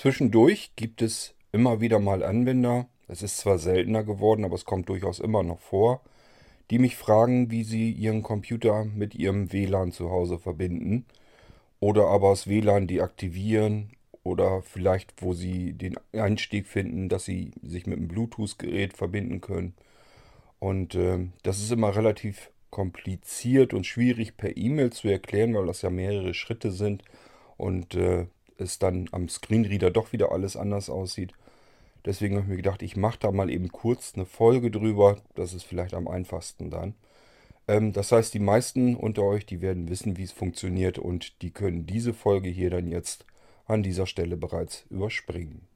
Zwischendurch 0.00 0.72
gibt 0.76 1.02
es 1.02 1.34
immer 1.52 1.82
wieder 1.82 1.98
mal 1.98 2.22
Anwender, 2.22 2.88
es 3.06 3.20
ist 3.20 3.36
zwar 3.36 3.58
seltener 3.58 4.02
geworden, 4.02 4.46
aber 4.46 4.54
es 4.54 4.64
kommt 4.64 4.88
durchaus 4.88 5.20
immer 5.20 5.42
noch 5.42 5.60
vor, 5.60 6.00
die 6.70 6.78
mich 6.78 6.96
fragen, 6.96 7.50
wie 7.50 7.64
sie 7.64 7.90
ihren 7.90 8.22
Computer 8.22 8.86
mit 8.86 9.14
ihrem 9.14 9.52
WLAN 9.52 9.92
zu 9.92 10.08
Hause 10.08 10.38
verbinden 10.38 11.04
oder 11.80 12.06
aber 12.06 12.30
das 12.30 12.46
WLAN 12.46 12.86
deaktivieren 12.86 13.90
oder 14.22 14.62
vielleicht, 14.62 15.20
wo 15.20 15.34
sie 15.34 15.74
den 15.74 15.98
Einstieg 16.14 16.66
finden, 16.66 17.10
dass 17.10 17.26
sie 17.26 17.50
sich 17.62 17.86
mit 17.86 17.98
einem 17.98 18.08
Bluetooth-Gerät 18.08 18.96
verbinden 18.96 19.42
können. 19.42 19.74
Und 20.60 20.94
äh, 20.94 21.28
das 21.42 21.58
ist 21.58 21.72
immer 21.72 21.94
relativ 21.94 22.50
kompliziert 22.70 23.74
und 23.74 23.84
schwierig 23.84 24.38
per 24.38 24.56
E-Mail 24.56 24.94
zu 24.94 25.08
erklären, 25.08 25.52
weil 25.52 25.66
das 25.66 25.82
ja 25.82 25.90
mehrere 25.90 26.32
Schritte 26.32 26.70
sind 26.72 27.02
und 27.58 27.94
äh, 27.96 28.28
es 28.60 28.78
dann 28.78 29.08
am 29.12 29.28
Screenreader 29.28 29.90
doch 29.90 30.12
wieder 30.12 30.32
alles 30.32 30.56
anders 30.56 30.90
aussieht. 30.90 31.32
Deswegen 32.04 32.36
habe 32.36 32.44
ich 32.44 32.50
mir 32.50 32.56
gedacht, 32.56 32.82
ich 32.82 32.96
mache 32.96 33.18
da 33.20 33.30
mal 33.30 33.50
eben 33.50 33.68
kurz 33.68 34.12
eine 34.14 34.26
Folge 34.26 34.70
drüber. 34.70 35.18
Das 35.34 35.52
ist 35.52 35.64
vielleicht 35.64 35.94
am 35.94 36.08
einfachsten 36.08 36.70
dann. 36.70 36.94
Ähm, 37.68 37.92
das 37.92 38.12
heißt, 38.12 38.32
die 38.34 38.38
meisten 38.38 38.96
unter 38.96 39.22
euch, 39.22 39.46
die 39.46 39.60
werden 39.60 39.88
wissen, 39.88 40.16
wie 40.16 40.24
es 40.24 40.32
funktioniert 40.32 40.98
und 40.98 41.42
die 41.42 41.50
können 41.50 41.86
diese 41.86 42.14
Folge 42.14 42.48
hier 42.48 42.70
dann 42.70 42.88
jetzt 42.88 43.26
an 43.66 43.82
dieser 43.82 44.06
Stelle 44.06 44.36
bereits 44.36 44.84
überspringen. 44.90 45.68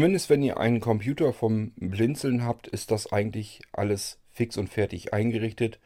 Zumindest 0.00 0.30
wenn 0.30 0.42
ihr 0.42 0.58
einen 0.58 0.80
Computer 0.80 1.34
vom 1.34 1.72
Blinzeln 1.76 2.42
habt, 2.42 2.66
ist 2.66 2.90
das 2.90 3.12
eigentlich 3.12 3.60
alles 3.70 4.18
fix 4.32 4.56
und 4.56 4.70
fertig 4.70 5.12
eingerichtet. 5.12 5.78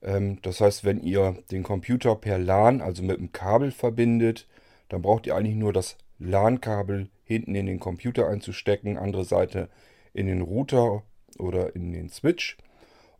Ähm, 0.00 0.38
das 0.40 0.62
heißt, 0.62 0.86
wenn 0.86 1.02
ihr 1.02 1.36
den 1.50 1.62
Computer 1.62 2.14
per 2.14 2.38
LAN, 2.38 2.80
also 2.80 3.02
mit 3.02 3.18
dem 3.18 3.30
Kabel 3.32 3.70
verbindet, 3.70 4.48
dann 4.88 5.02
braucht 5.02 5.26
ihr 5.26 5.36
eigentlich 5.36 5.56
nur 5.56 5.74
das 5.74 5.98
LAN-Kabel 6.18 7.10
hinten 7.24 7.54
in 7.54 7.66
den 7.66 7.78
Computer 7.78 8.26
einzustecken, 8.26 8.96
andere 8.96 9.26
Seite 9.26 9.68
in 10.14 10.28
den 10.28 10.40
Router 10.40 11.02
oder 11.38 11.76
in 11.76 11.92
den 11.92 12.08
Switch. 12.08 12.56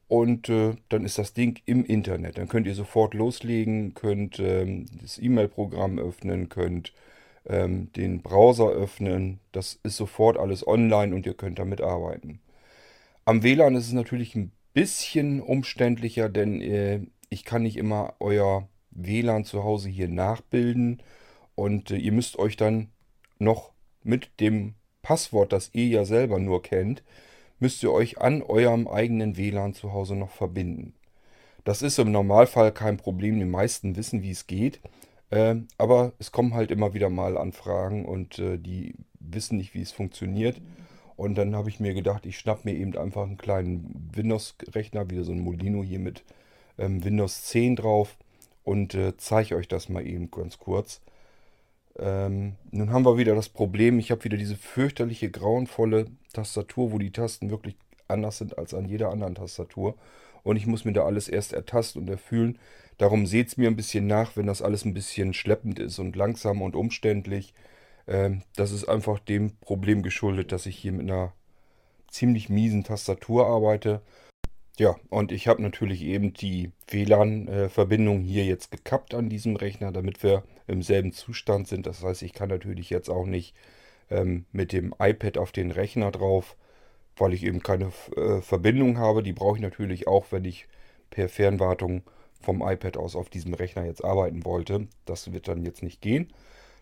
Und 0.08 0.48
äh, 0.48 0.76
dann 0.88 1.04
ist 1.04 1.18
das 1.18 1.34
Ding 1.34 1.60
im 1.66 1.84
Internet. 1.84 2.38
Dann 2.38 2.48
könnt 2.48 2.66
ihr 2.66 2.74
sofort 2.74 3.12
loslegen, 3.12 3.92
könnt 3.92 4.38
ähm, 4.38 4.86
das 4.98 5.18
E-Mail-Programm 5.18 5.98
öffnen, 5.98 6.48
könnt 6.48 6.94
ähm, 7.48 7.92
den 7.92 8.22
Browser 8.22 8.68
öffnen. 8.68 9.40
Das 9.52 9.78
ist 9.82 9.96
sofort 9.96 10.38
alles 10.38 10.66
online 10.66 11.14
und 11.14 11.26
ihr 11.26 11.34
könnt 11.34 11.58
damit 11.58 11.80
arbeiten. 11.80 12.40
Am 13.24 13.42
WLAN 13.42 13.76
ist 13.76 13.86
es 13.86 13.92
natürlich 13.92 14.34
ein 14.34 14.52
bisschen 14.74 15.40
umständlicher, 15.40 16.28
denn 16.28 16.60
äh, 16.60 17.00
ich 17.28 17.44
kann 17.44 17.62
nicht 17.62 17.76
immer 17.76 18.14
euer 18.20 18.68
WLAN 18.90 19.44
zu 19.44 19.64
Hause 19.64 19.88
hier 19.88 20.08
nachbilden 20.08 21.02
und 21.54 21.90
äh, 21.90 21.96
ihr 21.96 22.12
müsst 22.12 22.38
euch 22.38 22.56
dann 22.56 22.88
noch 23.38 23.72
mit 24.02 24.40
dem 24.40 24.74
Passwort, 25.02 25.52
das 25.52 25.70
ihr 25.72 25.86
ja 25.86 26.04
selber 26.04 26.38
nur 26.38 26.62
kennt, 26.62 27.02
müsst 27.58 27.82
ihr 27.82 27.92
euch 27.92 28.20
an 28.20 28.42
eurem 28.42 28.88
eigenen 28.88 29.36
WLAN 29.36 29.74
zu 29.74 29.92
Hause 29.92 30.16
noch 30.16 30.30
verbinden. 30.30 30.94
Das 31.64 31.82
ist 31.82 31.98
im 31.98 32.10
Normalfall 32.10 32.72
kein 32.72 32.96
Problem, 32.96 33.38
die 33.38 33.44
meisten 33.44 33.94
wissen, 33.94 34.22
wie 34.22 34.32
es 34.32 34.46
geht. 34.46 34.80
Ähm, 35.32 35.66
aber 35.78 36.12
es 36.18 36.30
kommen 36.30 36.54
halt 36.54 36.70
immer 36.70 36.92
wieder 36.92 37.08
mal 37.08 37.38
Anfragen 37.38 38.04
und 38.04 38.38
äh, 38.38 38.58
die 38.58 38.94
wissen 39.18 39.56
nicht, 39.56 39.74
wie 39.74 39.80
es 39.80 39.90
funktioniert. 39.90 40.60
Und 41.16 41.36
dann 41.36 41.56
habe 41.56 41.70
ich 41.70 41.80
mir 41.80 41.94
gedacht, 41.94 42.26
ich 42.26 42.38
schnapp 42.38 42.64
mir 42.64 42.74
eben 42.74 42.96
einfach 42.96 43.22
einen 43.22 43.38
kleinen 43.38 44.10
Windows-Rechner, 44.14 45.08
wieder 45.10 45.24
so 45.24 45.32
ein 45.32 45.40
Molino 45.40 45.82
hier 45.82 45.98
mit 46.00 46.22
ähm, 46.78 47.02
Windows 47.02 47.44
10 47.44 47.76
drauf 47.76 48.16
und 48.62 48.94
äh, 48.94 49.16
zeige 49.16 49.56
euch 49.56 49.68
das 49.68 49.88
mal 49.88 50.06
eben 50.06 50.30
ganz 50.30 50.58
kurz. 50.58 51.00
Ähm, 51.98 52.56
nun 52.70 52.90
haben 52.90 53.04
wir 53.04 53.16
wieder 53.16 53.34
das 53.34 53.48
Problem, 53.48 53.98
ich 53.98 54.10
habe 54.10 54.24
wieder 54.24 54.36
diese 54.36 54.56
fürchterliche 54.56 55.30
grauenvolle 55.30 56.06
Tastatur, 56.32 56.92
wo 56.92 56.98
die 56.98 57.10
Tasten 57.10 57.50
wirklich 57.50 57.76
anders 58.08 58.38
sind 58.38 58.58
als 58.58 58.74
an 58.74 58.86
jeder 58.86 59.10
anderen 59.10 59.34
Tastatur. 59.34 59.94
Und 60.42 60.56
ich 60.56 60.66
muss 60.66 60.84
mir 60.84 60.92
da 60.92 61.04
alles 61.04 61.28
erst 61.28 61.52
ertasten 61.52 62.02
und 62.02 62.08
erfühlen. 62.08 62.58
Darum 62.98 63.26
seht 63.26 63.48
es 63.48 63.56
mir 63.56 63.68
ein 63.68 63.76
bisschen 63.76 64.06
nach, 64.06 64.36
wenn 64.36 64.46
das 64.46 64.62
alles 64.62 64.84
ein 64.84 64.94
bisschen 64.94 65.34
schleppend 65.34 65.78
ist 65.78 65.98
und 65.98 66.16
langsam 66.16 66.62
und 66.62 66.76
umständlich. 66.76 67.54
Ähm, 68.06 68.42
das 68.56 68.72
ist 68.72 68.88
einfach 68.88 69.18
dem 69.18 69.56
Problem 69.56 70.02
geschuldet, 70.02 70.52
dass 70.52 70.66
ich 70.66 70.76
hier 70.76 70.92
mit 70.92 71.10
einer 71.10 71.32
ziemlich 72.08 72.48
miesen 72.48 72.84
Tastatur 72.84 73.46
arbeite. 73.46 74.02
Ja, 74.78 74.96
und 75.10 75.32
ich 75.32 75.48
habe 75.48 75.62
natürlich 75.62 76.02
eben 76.02 76.32
die 76.32 76.72
WLAN-Verbindung 76.88 78.20
hier 78.20 78.44
jetzt 78.44 78.70
gekappt 78.70 79.14
an 79.14 79.28
diesem 79.28 79.56
Rechner, 79.56 79.92
damit 79.92 80.22
wir 80.22 80.44
im 80.66 80.82
selben 80.82 81.12
Zustand 81.12 81.68
sind. 81.68 81.86
Das 81.86 82.02
heißt, 82.02 82.22
ich 82.22 82.32
kann 82.32 82.48
natürlich 82.48 82.88
jetzt 82.90 83.10
auch 83.10 83.26
nicht 83.26 83.54
ähm, 84.10 84.46
mit 84.52 84.72
dem 84.72 84.94
iPad 84.98 85.38
auf 85.38 85.52
den 85.52 85.70
Rechner 85.70 86.10
drauf, 86.10 86.56
weil 87.16 87.32
ich 87.32 87.44
eben 87.44 87.62
keine 87.62 87.92
äh, 88.16 88.40
Verbindung 88.40 88.98
habe. 88.98 89.22
Die 89.22 89.32
brauche 89.32 89.56
ich 89.56 89.62
natürlich 89.62 90.06
auch, 90.06 90.26
wenn 90.30 90.44
ich 90.44 90.66
per 91.10 91.28
Fernwartung 91.28 92.02
vom 92.40 92.62
iPad 92.62 92.96
aus 92.96 93.16
auf 93.16 93.30
diesem 93.30 93.54
Rechner 93.54 93.84
jetzt 93.84 94.04
arbeiten 94.04 94.44
wollte. 94.44 94.88
Das 95.04 95.32
wird 95.32 95.48
dann 95.48 95.64
jetzt 95.64 95.82
nicht 95.82 96.00
gehen. 96.00 96.32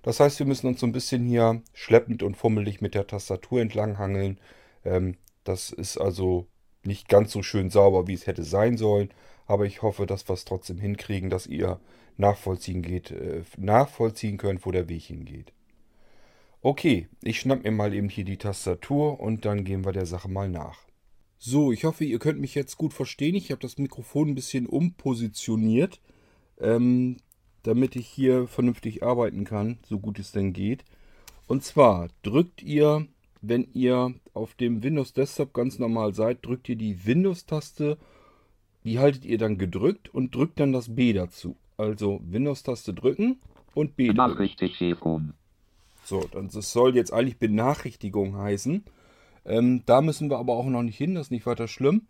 Das 0.02 0.20
heißt, 0.20 0.38
wir 0.38 0.46
müssen 0.46 0.66
uns 0.66 0.80
so 0.80 0.86
ein 0.86 0.92
bisschen 0.92 1.24
hier 1.24 1.62
schleppend 1.74 2.22
und 2.22 2.36
fummelig 2.36 2.80
mit 2.80 2.94
der 2.94 3.06
Tastatur 3.06 3.60
entlang 3.60 3.98
hangeln. 3.98 4.38
Ähm, 4.84 5.16
das 5.44 5.70
ist 5.70 5.98
also 5.98 6.46
nicht 6.84 7.08
ganz 7.08 7.32
so 7.32 7.42
schön 7.42 7.70
sauber, 7.70 8.06
wie 8.06 8.14
es 8.14 8.26
hätte 8.26 8.44
sein 8.44 8.76
sollen. 8.76 9.10
Aber 9.46 9.66
ich 9.66 9.82
hoffe, 9.82 10.06
dass 10.06 10.28
wir 10.28 10.34
es 10.34 10.44
trotzdem 10.44 10.78
hinkriegen, 10.78 11.28
dass 11.28 11.46
ihr 11.46 11.80
nachvollziehen, 12.16 12.82
geht, 12.82 13.10
äh, 13.10 13.42
nachvollziehen 13.58 14.38
könnt, 14.38 14.64
wo 14.64 14.70
der 14.70 14.88
Weg 14.88 15.02
hingeht. 15.02 15.52
Okay, 16.62 17.08
ich 17.22 17.40
schnapp 17.40 17.64
mir 17.64 17.70
mal 17.70 17.94
eben 17.94 18.10
hier 18.10 18.24
die 18.24 18.36
Tastatur 18.36 19.18
und 19.18 19.46
dann 19.46 19.64
gehen 19.64 19.86
wir 19.86 19.92
der 19.92 20.04
Sache 20.04 20.28
mal 20.28 20.50
nach. 20.50 20.78
So, 21.38 21.72
ich 21.72 21.84
hoffe, 21.84 22.04
ihr 22.04 22.18
könnt 22.18 22.38
mich 22.38 22.54
jetzt 22.54 22.76
gut 22.76 22.92
verstehen. 22.92 23.34
Ich 23.34 23.50
habe 23.50 23.62
das 23.62 23.78
Mikrofon 23.78 24.28
ein 24.28 24.34
bisschen 24.34 24.66
umpositioniert, 24.66 26.00
ähm, 26.60 27.16
damit 27.62 27.96
ich 27.96 28.06
hier 28.06 28.46
vernünftig 28.46 29.02
arbeiten 29.02 29.44
kann, 29.44 29.78
so 29.88 29.98
gut 29.98 30.18
es 30.18 30.32
denn 30.32 30.52
geht. 30.52 30.84
Und 31.46 31.64
zwar 31.64 32.08
drückt 32.22 32.62
ihr, 32.62 33.06
wenn 33.40 33.66
ihr 33.72 34.14
auf 34.34 34.52
dem 34.54 34.82
Windows 34.82 35.14
Desktop 35.14 35.54
ganz 35.54 35.78
normal 35.78 36.12
seid, 36.14 36.44
drückt 36.44 36.68
ihr 36.68 36.76
die 36.76 37.06
Windows-Taste, 37.06 37.96
die 38.84 38.98
haltet 38.98 39.24
ihr 39.24 39.38
dann 39.38 39.56
gedrückt 39.56 40.12
und 40.12 40.34
drückt 40.34 40.60
dann 40.60 40.72
das 40.74 40.94
B 40.94 41.14
dazu. 41.14 41.56
Also 41.78 42.20
Windows-Taste 42.22 42.92
drücken 42.92 43.40
und 43.74 43.96
B 43.96 44.08
drücken. 44.08 44.36
So, 46.10 46.24
das 46.32 46.72
soll 46.72 46.96
jetzt 46.96 47.12
eigentlich 47.12 47.38
Benachrichtigung 47.38 48.36
heißen. 48.36 48.82
Ähm, 49.44 49.84
da 49.86 50.00
müssen 50.00 50.28
wir 50.28 50.38
aber 50.38 50.54
auch 50.54 50.66
noch 50.66 50.82
nicht 50.82 50.98
hin, 50.98 51.14
das 51.14 51.28
ist 51.28 51.30
nicht 51.30 51.46
weiter 51.46 51.68
schlimm. 51.68 52.08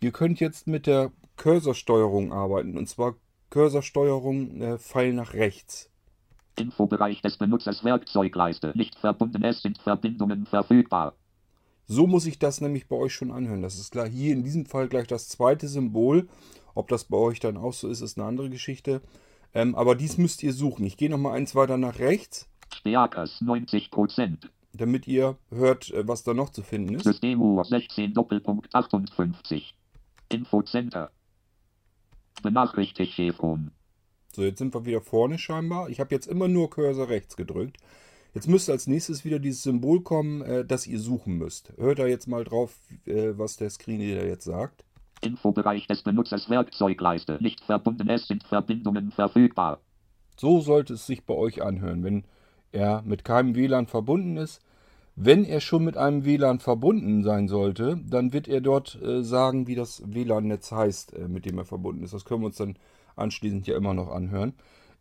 Ihr 0.00 0.12
könnt 0.12 0.40
jetzt 0.40 0.66
mit 0.66 0.86
der 0.86 1.12
Cursorsteuerung 1.36 2.32
arbeiten 2.32 2.78
und 2.78 2.88
zwar 2.88 3.16
Cursorsteuerung 3.50 4.62
äh, 4.62 4.78
Pfeil 4.78 5.12
nach 5.12 5.34
rechts. 5.34 5.90
Infobereich 6.58 7.20
des 7.20 7.36
Benutzers 7.36 7.84
Werkzeugleiste 7.84 8.72
nicht 8.76 8.98
verbunden, 8.98 9.44
es 9.44 9.60
sind 9.60 9.76
Verbindungen 9.76 10.46
verfügbar. 10.46 11.12
So 11.84 12.06
muss 12.06 12.24
ich 12.24 12.38
das 12.38 12.62
nämlich 12.62 12.88
bei 12.88 12.96
euch 12.96 13.12
schon 13.12 13.30
anhören. 13.30 13.60
Das 13.60 13.78
ist 13.78 13.90
klar 13.90 14.08
hier 14.08 14.32
in 14.32 14.42
diesem 14.42 14.64
Fall 14.64 14.88
gleich 14.88 15.06
das 15.06 15.28
zweite 15.28 15.68
Symbol. 15.68 16.28
Ob 16.74 16.88
das 16.88 17.04
bei 17.04 17.18
euch 17.18 17.40
dann 17.40 17.58
auch 17.58 17.74
so 17.74 17.88
ist, 17.88 18.00
ist 18.00 18.16
eine 18.16 18.26
andere 18.26 18.48
Geschichte. 18.48 19.02
Ähm, 19.52 19.74
aber 19.74 19.96
dies 19.96 20.16
müsst 20.16 20.42
ihr 20.42 20.54
suchen. 20.54 20.86
Ich 20.86 20.96
gehe 20.96 21.10
nochmal 21.10 21.36
eins 21.36 21.54
weiter 21.54 21.76
nach 21.76 21.98
rechts. 21.98 22.48
Stärkers 22.72 23.40
90 23.40 23.90
Prozent 23.90 24.50
damit 24.74 25.06
ihr 25.06 25.36
hört, 25.50 25.90
äh, 25.90 26.06
was 26.06 26.24
da 26.24 26.34
noch 26.34 26.50
zu 26.50 26.62
finden 26.62 26.94
ist. 26.94 27.04
Systemuhr 27.04 27.64
16 27.64 28.12
Doppelpunkt 28.12 28.74
58. 28.74 29.74
Infocenter. 30.28 31.10
Benachrichtigungen. 32.42 33.70
So, 34.34 34.42
jetzt 34.42 34.58
sind 34.58 34.74
wir 34.74 34.84
wieder 34.84 35.00
vorne 35.00 35.38
scheinbar. 35.38 35.88
Ich 35.88 36.00
habe 36.00 36.14
jetzt 36.14 36.26
immer 36.26 36.48
nur 36.48 36.70
Cursor 36.70 37.08
rechts 37.08 37.36
gedrückt. 37.36 37.76
Jetzt 38.34 38.48
müsste 38.48 38.72
als 38.72 38.88
nächstes 38.88 39.24
wieder 39.24 39.38
dieses 39.38 39.62
Symbol 39.62 40.02
kommen, 40.02 40.42
äh, 40.42 40.64
das 40.64 40.88
ihr 40.88 40.98
suchen 40.98 41.38
müsst. 41.38 41.72
Hört 41.76 42.00
da 42.00 42.06
jetzt 42.06 42.26
mal 42.26 42.42
drauf, 42.42 42.76
äh, 43.06 43.38
was 43.38 43.56
der 43.56 43.70
Screenreader 43.70 44.26
jetzt 44.26 44.44
sagt. 44.44 44.84
Infobereich 45.20 45.86
des 45.86 46.02
Benutzers 46.02 46.50
Werkzeugleiste 46.50 47.38
nicht 47.40 47.60
verbunden. 47.60 48.08
Es 48.08 48.26
sind 48.26 48.42
Verbindungen 48.42 49.12
verfügbar. 49.12 49.80
So 50.36 50.60
sollte 50.60 50.94
es 50.94 51.06
sich 51.06 51.24
bei 51.24 51.34
euch 51.34 51.62
anhören, 51.62 52.02
wenn 52.02 52.24
er 52.74 53.02
mit 53.02 53.24
keinem 53.24 53.54
WLAN 53.54 53.86
verbunden 53.86 54.36
ist. 54.36 54.60
Wenn 55.16 55.44
er 55.44 55.60
schon 55.60 55.84
mit 55.84 55.96
einem 55.96 56.24
WLAN 56.24 56.58
verbunden 56.58 57.22
sein 57.22 57.46
sollte, 57.46 58.00
dann 58.04 58.32
wird 58.32 58.48
er 58.48 58.60
dort 58.60 59.00
äh, 59.00 59.22
sagen, 59.22 59.66
wie 59.68 59.76
das 59.76 60.02
WLAN-Netz 60.04 60.72
heißt, 60.72 61.14
äh, 61.14 61.28
mit 61.28 61.46
dem 61.46 61.58
er 61.58 61.64
verbunden 61.64 62.02
ist. 62.02 62.12
Das 62.12 62.24
können 62.24 62.42
wir 62.42 62.46
uns 62.46 62.56
dann 62.56 62.76
anschließend 63.16 63.66
ja 63.66 63.76
immer 63.76 63.94
noch 63.94 64.10
anhören. 64.10 64.54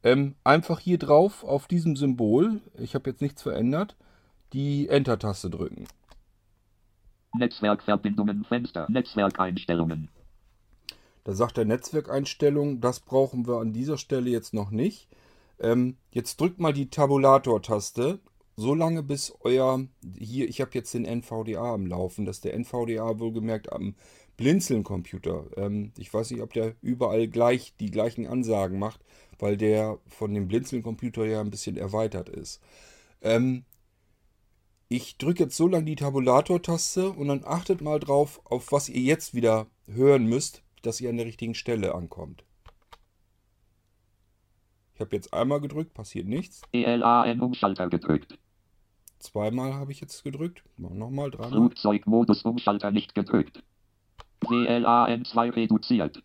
ähm, 0.04 0.36
einfach 0.44 0.80
hier 0.80 1.00
drauf 1.00 1.44
auf 1.44 1.68
diesem 1.68 1.96
Symbol, 1.96 2.62
ich 2.78 2.94
habe 2.94 3.10
jetzt 3.10 3.22
nichts 3.22 3.42
verändert, 3.42 3.96
die 4.52 4.88
Enter-Taste 4.90 5.50
drücken. 5.50 5.86
Netzwerkverbindungen 7.36 8.44
Fenster. 8.44 8.86
Netzwerkeinstellungen. 8.90 10.10
Da 11.24 11.34
sagt 11.34 11.58
er 11.58 11.66
Netzwerkeinstellungen, 11.66 12.82
das 12.82 13.00
brauchen 13.00 13.48
wir 13.48 13.60
an 13.60 13.74
dieser 13.74 13.98
Stelle 13.98 14.30
jetzt 14.30 14.54
noch 14.54 14.72
nicht. 14.72 15.08
Ähm, 15.60 15.98
jetzt 16.12 16.40
drückt 16.40 16.60
mal 16.60 16.74
die 16.74 16.90
Tabulator-Taste, 16.90 18.20
so 18.56 18.74
lange 18.76 19.02
bis 19.04 19.34
euer, 19.42 19.88
hier, 20.18 20.48
ich 20.48 20.62
habe 20.62 20.72
jetzt 20.74 20.94
den 20.94 21.06
NVDA 21.06 21.74
am 21.74 21.88
Laufen, 21.88 22.26
dass 22.26 22.42
der 22.42 22.54
NVDA 22.54 23.20
wohlgemerkt 23.20 23.72
am 23.72 23.96
Blinzeln-Computer. 24.38 25.46
Ähm, 25.58 25.92
ich 25.98 26.14
weiß 26.14 26.32
nicht, 26.32 26.42
ob 26.42 26.54
der 26.54 26.76
überall 26.82 27.28
gleich 27.28 27.76
die 27.80 27.92
gleichen 27.92 28.28
Ansagen 28.28 28.80
macht, 28.80 29.02
weil 29.40 29.58
der 29.58 30.00
von 30.08 30.34
dem 30.34 30.48
Blinzeln-Computer 30.48 31.26
ja 31.26 31.42
ein 31.42 31.50
bisschen 31.50 31.78
erweitert 31.78 32.30
ist. 32.30 32.62
Ähm, 33.22 33.66
ich 34.90 35.18
drücke 35.18 35.44
jetzt 35.44 35.58
so 35.58 35.68
lange 35.68 35.86
die 35.86 35.96
Tabulator-Taste 35.96 37.12
und 37.12 37.28
dann 37.28 37.44
achtet 37.46 37.82
mal 37.82 38.00
drauf, 38.00 38.42
auf 38.44 38.72
was 38.72 38.90
ihr 38.90 39.02
jetzt 39.02 39.34
wieder 39.34 39.68
hören 39.88 40.26
müsst, 40.26 40.64
dass 40.84 41.02
ihr 41.02 41.10
an 41.10 41.18
der 41.18 41.26
richtigen 41.26 41.56
Stelle 41.56 41.96
ankommt. 41.96 42.44
Ich 44.96 45.02
habe 45.02 45.16
jetzt 45.16 45.34
einmal 45.34 45.60
gedrückt, 45.60 45.94
passiert 45.94 46.28
nichts. 46.28 46.62
ELAN-Umschalter 46.72 47.90
gedrückt. 47.90 48.38
Zweimal 49.20 49.74
habe 49.74 49.92
ich 49.92 50.02
jetzt 50.02 50.24
gedrückt. 50.24 50.64
Nochmal, 50.78 51.32
dreimal. 51.32 51.52
Flugzeugmodus-Umschalter 51.52 52.92
nicht 52.92 53.16
gedrückt. 53.16 53.64
WLAN 54.42 55.26
2 55.26 55.50
reduziert. 55.52 56.22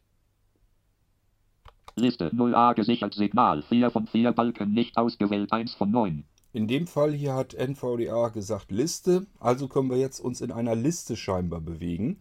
Liste 1.95 2.31
0A 2.31 2.75
gesichert 2.75 3.15
Signal 3.15 3.63
4 3.63 3.91
von 3.91 4.07
4 4.07 4.33
Balken 4.33 4.73
nicht 4.73 4.97
ausgewählt 4.97 5.53
1 5.53 5.75
von 5.75 5.91
9. 5.91 6.25
In 6.53 6.67
dem 6.67 6.87
Fall 6.87 7.13
hier 7.13 7.35
hat 7.35 7.55
NVDA 7.55 8.29
gesagt 8.29 8.71
Liste, 8.71 9.27
also 9.39 9.69
können 9.69 9.91
wir 9.91 9.99
jetzt 9.99 10.21
uns 10.21 10.41
in 10.41 10.51
einer 10.51 10.75
Liste 10.75 11.17
scheinbar 11.17 11.61
bewegen. 11.61 12.21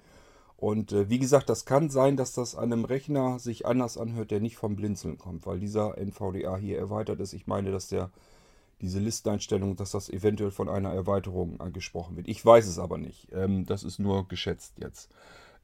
Und 0.58 0.92
äh, 0.92 1.10
wie 1.10 1.20
gesagt, 1.20 1.50
das 1.50 1.66
kann 1.66 1.90
sein, 1.90 2.18
dass 2.18 2.34
das 2.34 2.56
an 2.56 2.74
einem 2.74 2.86
Rechner 2.86 3.40
sich 3.40 3.66
anders 3.66 3.98
anhört, 3.98 4.32
der 4.32 4.40
nicht 4.40 4.58
vom 4.58 4.76
Blinzeln 4.76 5.18
kommt, 5.18 5.46
weil 5.46 5.60
dieser 5.60 5.98
NVDA 5.98 6.58
hier 6.58 6.80
erweitert 6.80 7.20
ist. 7.20 7.34
Ich 7.34 7.48
meine, 7.48 7.72
dass 7.72 7.88
der 7.88 8.10
diese 8.82 9.00
Listeneinstellung, 9.00 9.76
dass 9.76 9.92
das 9.92 10.10
eventuell 10.10 10.52
von 10.52 10.70
einer 10.70 10.94
Erweiterung 10.94 11.60
angesprochen 11.60 12.16
wird. 12.16 12.28
Ich 12.28 12.46
weiß 12.46 12.68
es 12.68 12.80
aber 12.80 12.98
nicht. 12.98 13.28
Ähm, 13.34 13.66
das 13.66 13.84
ist 13.84 14.00
nur 14.00 14.28
geschätzt 14.28 14.74
jetzt. 14.80 15.10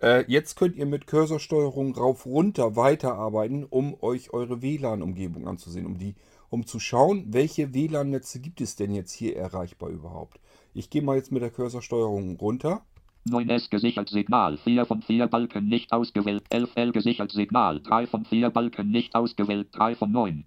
Äh, 0.01 0.25
jetzt 0.27 0.55
könnt 0.55 0.75
ihr 0.75 0.85
mit 0.85 1.07
Cursorsteuerung 1.07 1.95
rauf 1.95 2.25
runter 2.25 2.75
weiterarbeiten, 2.75 3.65
um 3.65 3.95
euch 4.01 4.33
eure 4.33 4.61
WLAN-Umgebung 4.61 5.47
anzusehen, 5.47 5.85
um 5.85 5.97
die 5.97 6.15
um 6.49 6.67
zu 6.67 6.79
schauen, 6.79 7.25
welche 7.29 7.73
WLAN-Netze 7.73 8.39
gibt 8.39 8.61
es 8.61 8.75
denn 8.75 8.93
jetzt 8.93 9.11
hier 9.11 9.35
erreichbar 9.35 9.89
überhaupt. 9.89 10.39
Ich 10.75 10.91
gehe 10.91 11.01
mal 11.01 11.15
jetzt 11.15 11.31
mit 11.31 11.41
der 11.41 11.49
Cursorsteuerung 11.49 12.35
runter. 12.35 12.85
9S 13.29 13.69
gesichert 13.69 14.09
Signal, 14.09 14.57
4 14.57 14.85
von 14.85 15.01
4 15.01 15.27
Balken 15.27 15.69
nicht 15.69 15.93
ausgewählt, 15.93 16.43
11L 16.51 16.91
gesichert 16.91 17.31
Signal, 17.31 17.79
3 17.79 18.05
von 18.05 18.25
4 18.25 18.49
Balken 18.49 18.91
nicht 18.91 19.15
ausgewählt, 19.15 19.69
3 19.71 19.95
von 19.95 20.11
9. 20.11 20.43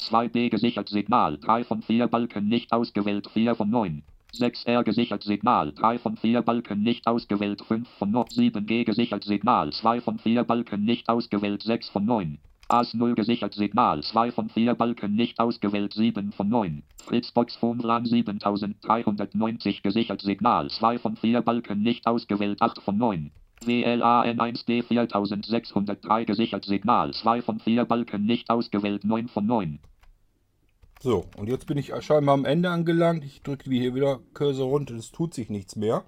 2B 0.00 0.48
gesichert 0.50 0.88
Signal, 0.88 1.38
3 1.38 1.62
von 1.62 1.80
4 1.80 2.08
Balken 2.08 2.48
nicht 2.48 2.72
ausgewählt, 2.72 3.28
4 3.32 3.54
von 3.54 3.70
9. 3.70 4.02
6R 4.34 4.82
gesichert 4.82 5.22
Signal, 5.22 5.72
3 5.72 5.98
von 6.00 6.16
4 6.16 6.42
Balken 6.42 6.82
nicht 6.82 7.06
ausgewählt, 7.06 7.62
5 7.62 7.88
von 7.88 8.10
9. 8.10 8.26
7G 8.26 8.84
gesichert 8.84 9.22
Signal, 9.22 9.72
2 9.72 10.00
von 10.00 10.18
4 10.18 10.42
Balken 10.42 10.84
nicht 10.84 11.08
ausgewählt, 11.08 11.62
6 11.62 11.88
von 11.88 12.04
9. 12.04 12.38
AS0 12.68 13.14
gesichert 13.14 13.54
Signal 13.54 14.02
2 14.02 14.30
von 14.30 14.50
4 14.50 14.74
Balken 14.74 15.14
nicht 15.14 15.40
ausgewählt 15.40 15.94
7 15.94 16.32
von 16.32 16.50
9. 16.50 16.82
Fritzbox 17.02 17.56
Phoneplan 17.56 18.04
7390 18.04 19.82
gesichert 19.82 20.20
Signal 20.20 20.68
2 20.68 20.98
von 20.98 21.16
4 21.16 21.40
Balken 21.40 21.82
nicht 21.82 22.06
ausgewählt 22.06 22.60
8 22.60 22.82
von 22.82 22.98
9. 22.98 23.30
WLAN 23.64 24.38
1D 24.38 24.82
4603 24.82 26.24
gesichert 26.24 26.66
Signal 26.66 27.14
2 27.14 27.40
von 27.40 27.58
4 27.58 27.86
Balken 27.86 28.26
nicht 28.26 28.50
ausgewählt 28.50 29.02
9 29.02 29.28
von 29.28 29.46
9. 29.46 29.78
So, 31.00 31.24
und 31.38 31.48
jetzt 31.48 31.66
bin 31.66 31.78
ich 31.78 31.92
scheinbar 32.00 32.34
am 32.34 32.44
Ende 32.44 32.68
angelangt. 32.68 33.24
Ich 33.24 33.42
drücke 33.42 33.70
hier 33.70 33.94
wieder 33.94 34.20
Cursor 34.34 34.68
runter, 34.68 34.94
es 34.94 35.10
tut 35.10 35.32
sich 35.32 35.48
nichts 35.48 35.74
mehr. 35.74 36.04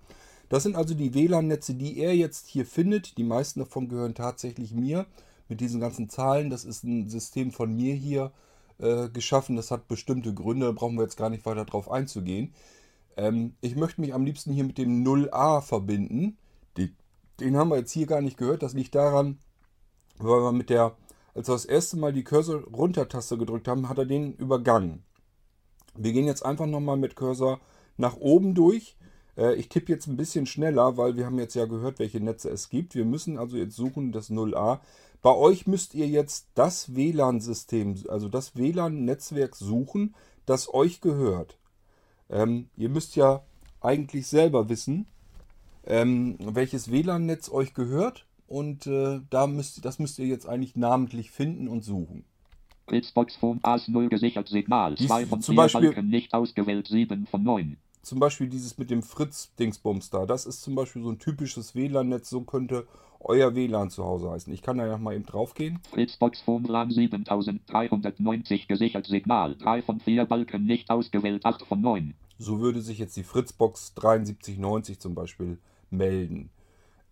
Das 0.50 0.64
sind 0.64 0.76
also 0.76 0.94
die 0.94 1.14
WLAN-Netze, 1.14 1.74
die 1.74 1.98
er 1.98 2.14
jetzt 2.14 2.48
hier 2.48 2.66
findet. 2.66 3.16
Die 3.16 3.24
meisten 3.24 3.60
davon 3.60 3.88
gehören 3.88 4.14
tatsächlich 4.14 4.72
mir 4.72 5.06
mit 5.50 5.60
diesen 5.60 5.80
ganzen 5.80 6.08
Zahlen. 6.08 6.48
Das 6.48 6.64
ist 6.64 6.84
ein 6.84 7.08
System 7.08 7.52
von 7.52 7.74
mir 7.74 7.94
hier 7.94 8.32
äh, 8.78 9.08
geschaffen. 9.10 9.56
Das 9.56 9.70
hat 9.70 9.88
bestimmte 9.88 10.32
Gründe, 10.32 10.66
da 10.66 10.72
brauchen 10.72 10.96
wir 10.96 11.02
jetzt 11.02 11.18
gar 11.18 11.28
nicht 11.28 11.44
weiter 11.44 11.64
drauf 11.66 11.90
einzugehen. 11.90 12.54
Ähm, 13.16 13.54
ich 13.60 13.76
möchte 13.76 14.00
mich 14.00 14.14
am 14.14 14.24
liebsten 14.24 14.52
hier 14.52 14.64
mit 14.64 14.78
dem 14.78 15.04
0a 15.04 15.60
verbinden. 15.60 16.38
Den, 16.76 16.96
den 17.40 17.56
haben 17.56 17.70
wir 17.70 17.78
jetzt 17.78 17.92
hier 17.92 18.06
gar 18.06 18.22
nicht 18.22 18.38
gehört. 18.38 18.62
Das 18.62 18.72
liegt 18.72 18.94
daran, 18.94 19.38
weil 20.18 20.40
wir 20.40 20.52
mit 20.52 20.70
der, 20.70 20.96
als 21.34 21.48
wir 21.48 21.54
das 21.54 21.64
erste 21.66 21.98
Mal 21.98 22.12
die 22.12 22.24
Cursor-Runter-Taste 22.24 23.36
gedrückt 23.36 23.68
haben, 23.68 23.88
hat 23.88 23.98
er 23.98 24.06
den 24.06 24.32
übergangen. 24.34 25.02
Wir 25.96 26.12
gehen 26.12 26.26
jetzt 26.26 26.44
einfach 26.44 26.66
nochmal 26.66 26.96
mit 26.96 27.16
Cursor 27.16 27.60
nach 27.96 28.16
oben 28.16 28.54
durch. 28.54 28.96
Äh, 29.36 29.54
ich 29.56 29.68
tippe 29.68 29.92
jetzt 29.92 30.06
ein 30.06 30.16
bisschen 30.16 30.46
schneller, 30.46 30.96
weil 30.96 31.16
wir 31.16 31.26
haben 31.26 31.38
jetzt 31.38 31.54
ja 31.54 31.66
gehört, 31.66 31.98
welche 31.98 32.20
Netze 32.20 32.50
es 32.50 32.68
gibt. 32.68 32.94
Wir 32.94 33.04
müssen 33.04 33.38
also 33.38 33.56
jetzt 33.56 33.76
suchen 33.76 34.12
das 34.12 34.30
0a. 34.30 34.80
Bei 35.22 35.34
euch 35.34 35.66
müsst 35.66 35.94
ihr 35.94 36.08
jetzt 36.08 36.48
das 36.54 36.94
WLAN-System, 36.94 38.04
also 38.08 38.28
das 38.28 38.56
WLAN-Netzwerk 38.56 39.54
suchen, 39.54 40.14
das 40.46 40.72
euch 40.72 41.00
gehört. 41.00 41.58
Ähm, 42.30 42.70
ihr 42.76 42.88
müsst 42.88 43.16
ja 43.16 43.42
eigentlich 43.80 44.26
selber 44.26 44.68
wissen, 44.68 45.06
ähm, 45.86 46.36
welches 46.40 46.90
WLAN-Netz 46.90 47.50
euch 47.50 47.74
gehört. 47.74 48.26
Und 48.46 48.86
äh, 48.86 49.20
da 49.30 49.46
müsst, 49.46 49.84
das 49.84 50.00
müsst 50.00 50.18
ihr 50.18 50.26
jetzt 50.26 50.46
eigentlich 50.46 50.74
namentlich 50.74 51.30
finden 51.30 51.68
und 51.68 51.84
suchen. 51.84 52.24
Fritzbox 52.88 53.36
Phone 53.36 53.60
AS0 53.60 54.08
gesichert 54.08 54.48
Signal. 54.48 54.96
2 54.96 55.26
von 55.26 55.42
4 55.42 55.54
Beispiel, 55.54 56.02
nicht 56.02 56.34
ausgewählt, 56.34 56.88
7 56.88 57.26
von 57.26 57.44
9. 57.44 57.76
Zum 58.02 58.18
Beispiel 58.18 58.48
dieses 58.48 58.78
mit 58.78 58.90
dem 58.90 59.02
Fritz-Dingsbums 59.02 60.10
da. 60.10 60.26
Das 60.26 60.46
ist 60.46 60.62
zum 60.62 60.74
Beispiel 60.74 61.02
so 61.02 61.10
ein 61.10 61.18
typisches 61.18 61.74
WLAN-Netz. 61.74 62.30
So 62.30 62.42
könnte 62.42 62.86
euer 63.20 63.54
WLAN 63.54 63.90
zu 63.90 64.04
Hause 64.04 64.30
heißen. 64.30 64.52
Ich 64.52 64.62
kann 64.62 64.78
da 64.78 64.86
ja 64.86 64.96
mal 64.96 65.14
eben 65.14 65.26
drauf 65.26 65.54
gehen. 65.54 65.80
Fritzbox 65.90 66.40
Phone 66.40 66.64
7390 66.64 68.68
gesichert 68.68 69.06
Signal. 69.06 69.56
3 69.56 69.82
von 69.82 70.00
4 70.00 70.24
Balken 70.24 70.64
nicht 70.64 70.90
ausgewählt, 70.90 71.44
8 71.44 71.66
von 71.66 71.80
9. 71.80 72.14
So 72.38 72.60
würde 72.60 72.80
sich 72.80 72.98
jetzt 72.98 73.16
die 73.16 73.22
Fritzbox 73.22 73.92
7390 73.94 74.98
zum 74.98 75.14
Beispiel 75.14 75.58
melden. 75.90 76.48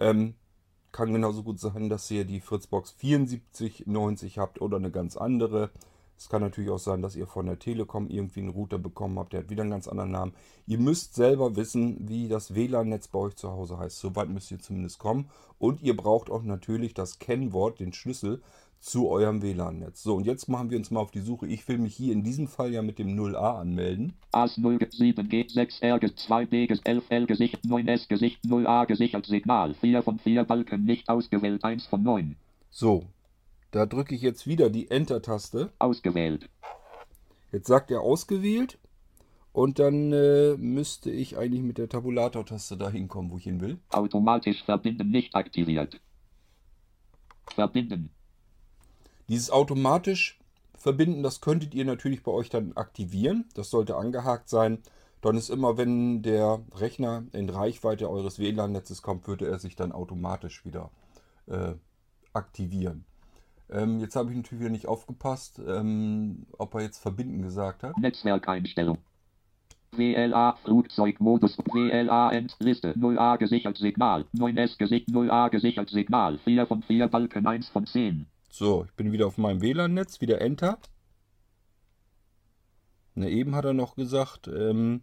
Ähm, 0.01 0.35
kann 0.93 1.13
genauso 1.13 1.43
gut 1.43 1.61
sein, 1.61 1.91
dass 1.91 2.11
ihr 2.11 2.25
die 2.25 2.41
Fritzbox 2.41 2.97
7490 2.99 4.39
habt 4.39 4.63
oder 4.63 4.79
eine 4.79 4.91
ganz 4.91 5.19
andere. 5.19 5.71
Es 6.19 6.29
kann 6.29 6.43
natürlich 6.43 6.71
auch 6.71 6.79
sein, 6.79 7.01
dass 7.01 7.15
ihr 7.15 7.29
von 7.29 7.47
der 7.47 7.61
Telekom 7.61 8.11
irgendwie 8.11 8.41
einen 8.41 8.49
Router 8.49 8.79
bekommen 8.79 9.19
habt, 9.19 9.33
der 9.33 9.41
hat 9.41 9.51
wieder 9.51 9.63
einen 9.63 9.71
ganz 9.71 9.87
anderen 9.87 10.11
Namen. 10.11 10.33
Ihr 10.67 10.79
müsst 10.79 11.15
selber 11.15 11.55
wissen, 11.55 12.09
wie 12.09 12.29
das 12.29 12.57
WLAN-Netz 12.57 13.09
bei 13.09 13.21
euch 13.21 13.37
zu 13.37 13.51
Hause 13.51 13.79
heißt. 13.79 14.01
Soweit 14.01 14.29
müsst 14.29 14.51
ihr 14.51 14.59
zumindest 14.59 14.99
kommen. 14.99 15.31
Und 15.59 15.81
ihr 15.81 15.97
braucht 15.97 16.29
auch 16.29 16.43
natürlich 16.43 16.93
das 16.93 17.21
Kennwort, 17.21 17.79
den 17.79 17.93
Schlüssel 17.93 18.43
zu 18.81 19.09
eurem 19.09 19.43
WLAN-Netz. 19.43 20.03
So, 20.03 20.17
und 20.17 20.27
jetzt 20.27 20.49
machen 20.49 20.71
wir 20.71 20.79
uns 20.79 20.91
mal 20.91 21.01
auf 21.01 21.11
die 21.11 21.21
Suche. 21.21 21.47
Ich 21.47 21.67
will 21.69 21.79
mich 21.79 21.95
hier 21.95 22.13
in 22.13 22.23
diesem 22.23 22.49
Fall 22.49 22.73
ja 22.73 22.83
mit 22.83 22.99
dem 22.99 23.09
0a 23.09 23.61
anmelden. 23.61 24.15
AS0 24.33 24.79
7G 24.79 25.53
6R 25.53 25.99
2B 26.01 26.69
11L 26.83 27.27
gesichert 27.27 27.63
9S 27.65 28.09
Gesicht 28.09 28.45
0A 28.45 28.87
gesichert 28.87 29.27
Signal 29.27 29.75
4 29.75 30.03
von 30.03 30.19
4 30.19 30.45
Balken 30.45 30.85
nicht 30.85 31.09
ausgewählt 31.09 31.65
1 31.65 31.87
von 31.87 32.03
9. 32.03 32.37
So, 32.71 33.05
da 33.71 33.87
drücke 33.87 34.15
ich 34.15 34.23
jetzt 34.23 34.47
wieder 34.47 34.71
die 34.71 34.91
Enter-Taste. 34.91 35.73
Ausgewählt. 35.79 36.49
Jetzt 37.53 37.67
sagt 37.67 37.91
er 37.91 38.01
ausgewählt. 38.01 38.79
Und 39.53 39.79
dann 39.79 40.13
äh, 40.13 40.57
müsste 40.57 41.11
ich 41.11 41.37
eigentlich 41.37 41.63
mit 41.63 41.79
der 41.79 41.89
Tabulator-Taste 41.89 42.77
da 42.77 42.91
hinkommen, 42.91 43.31
wo 43.31 43.39
ich 43.39 43.45
hin 43.45 43.61
will. 43.61 43.79
Automatisch 43.91 44.63
verbinden 44.63 45.11
nicht 45.11 45.35
aktiviert. 45.35 46.01
Verbinden. 47.55 48.11
Dieses 49.29 49.51
automatisch 49.51 50.39
verbinden, 50.77 51.23
das 51.23 51.41
könntet 51.41 51.75
ihr 51.75 51.85
natürlich 51.85 52.23
bei 52.23 52.31
euch 52.31 52.51
dann 52.51 52.75
aktivieren. 52.75 53.47
Das 53.55 53.71
sollte 53.71 53.97
angehakt 53.97 54.49
sein. 54.49 54.79
Dann 55.21 55.37
ist 55.37 55.51
immer, 55.51 55.77
wenn 55.77 56.23
der 56.23 56.63
Rechner 56.77 57.25
in 57.33 57.51
Reichweite 57.51 58.09
eures 58.09 58.39
WLAN-Netzes 58.39 59.03
kommt, 59.03 59.27
würde 59.27 59.49
er 59.49 59.59
sich 59.59 59.75
dann 59.75 59.93
automatisch 59.93 60.65
wieder 60.65 60.91
äh, 61.47 61.75
aktivieren. 62.33 63.05
Ähm, 63.71 64.01
jetzt 64.01 64.17
habe 64.17 64.31
ich 64.31 64.37
natürlich 64.37 64.61
wieder 64.61 64.71
nicht 64.71 64.87
aufgepasst, 64.87 65.61
ähm, 65.67 66.47
ob 66.57 66.75
er 66.75 66.83
jetzt 66.83 66.99
verbinden 66.99 67.43
gesagt 67.43 67.83
hat. 67.83 67.97
Netzwerkeinstellung. 67.99 68.99
WLA 69.93 70.57
Flugzeugmodus 70.65 71.59
WLA 71.59 72.31
Endliste 72.33 72.93
0A 72.93 73.39
gesichert 73.39 73.79
Signal 73.79 74.27
9S 74.37 74.77
gesichert 74.77 75.09
0A 75.09 75.49
gesichert 75.51 75.89
Signal 75.89 76.39
4 76.39 76.67
von 76.67 76.83
4 76.83 77.09
Balken 77.09 77.47
1 77.47 77.69
von 77.71 77.87
10. 77.87 78.27
So, 78.51 78.85
ich 78.85 78.93
bin 78.93 79.13
wieder 79.13 79.27
auf 79.27 79.39
meinem 79.39 79.61
WLAN-Netz, 79.61 80.21
wieder 80.21 80.41
Enter. 80.41 80.79
Na, 83.15 83.27
eben 83.27 83.55
hat 83.55 83.65
er 83.65 83.75
noch 83.75 83.95
gesagt, 83.97 84.49
ähm, 84.49 85.03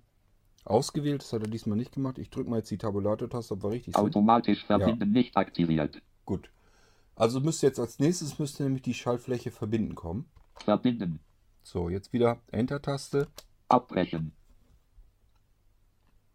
ausgewählt, 0.64 1.22
das 1.22 1.34
hat 1.34 1.42
er 1.42 1.50
diesmal 1.50 1.78
nicht 1.78 1.92
gemacht. 1.92 2.18
Ich 2.18 2.30
drücke 2.30 2.50
mal 2.50 2.58
jetzt 2.58 2.72
die 2.72 2.78
Tabulator-Taste, 2.78 3.54
ob 3.54 3.64
wir 3.64 3.72
richtig 3.72 3.96
sind. 3.96 4.04
Automatisch 4.04 4.64
verbinden 4.66 5.12
nicht 5.12 5.36
aktiviert. 5.38 6.02
Gut. 6.26 6.50
Also 7.16 7.40
müsste 7.40 7.68
jetzt 7.68 7.80
als 7.80 8.00
nächstes 8.00 8.40
müsste 8.40 8.64
nämlich 8.64 8.82
die 8.82 8.94
Schaltfläche 8.94 9.52
verbinden 9.52 9.96
kommen. 9.96 10.26
Verbinden. 10.56 11.20
So, 11.64 11.90
jetzt 11.90 12.14
wieder 12.14 12.40
Enter-Taste. 12.52 13.28
Abbrechen. 13.70 14.34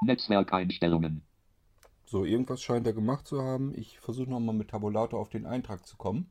Netzwerkeinstellungen. 0.02 1.22
So, 2.06 2.24
irgendwas 2.24 2.62
scheint 2.62 2.86
er 2.86 2.94
gemacht 2.94 3.26
zu 3.26 3.42
haben. 3.42 3.72
Ich 3.76 4.00
versuche 4.00 4.30
nochmal 4.30 4.54
mit 4.54 4.68
Tabulator 4.68 5.20
auf 5.20 5.28
den 5.28 5.46
Eintrag 5.46 5.86
zu 5.86 5.96
kommen. 5.96 6.30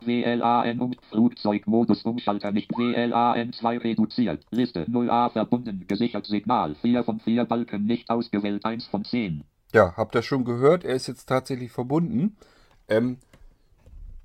WLAN 0.00 0.78
um 0.80 0.94
Flugzeugmodus 1.10 2.02
Umschalter 2.02 2.52
nicht 2.52 2.70
WLAN 2.76 3.52
2 3.54 3.78
reduziert. 3.78 4.44
Liste 4.50 4.84
0A 4.84 5.32
verbunden. 5.32 5.86
Gesichert 5.88 6.26
Signal. 6.26 6.74
4 6.76 7.02
von 7.02 7.18
4 7.20 7.46
Balken 7.46 7.86
nicht 7.86 8.10
ausgewählt. 8.10 8.64
1 8.64 8.86
von 8.86 9.04
10. 9.04 9.44
Ja, 9.72 9.96
habt 9.96 10.14
ihr 10.14 10.22
schon 10.22 10.44
gehört, 10.44 10.84
er 10.84 10.94
ist 10.94 11.06
jetzt 11.06 11.26
tatsächlich 11.26 11.72
verbunden. 11.72 12.36
Ähm, 12.88 13.18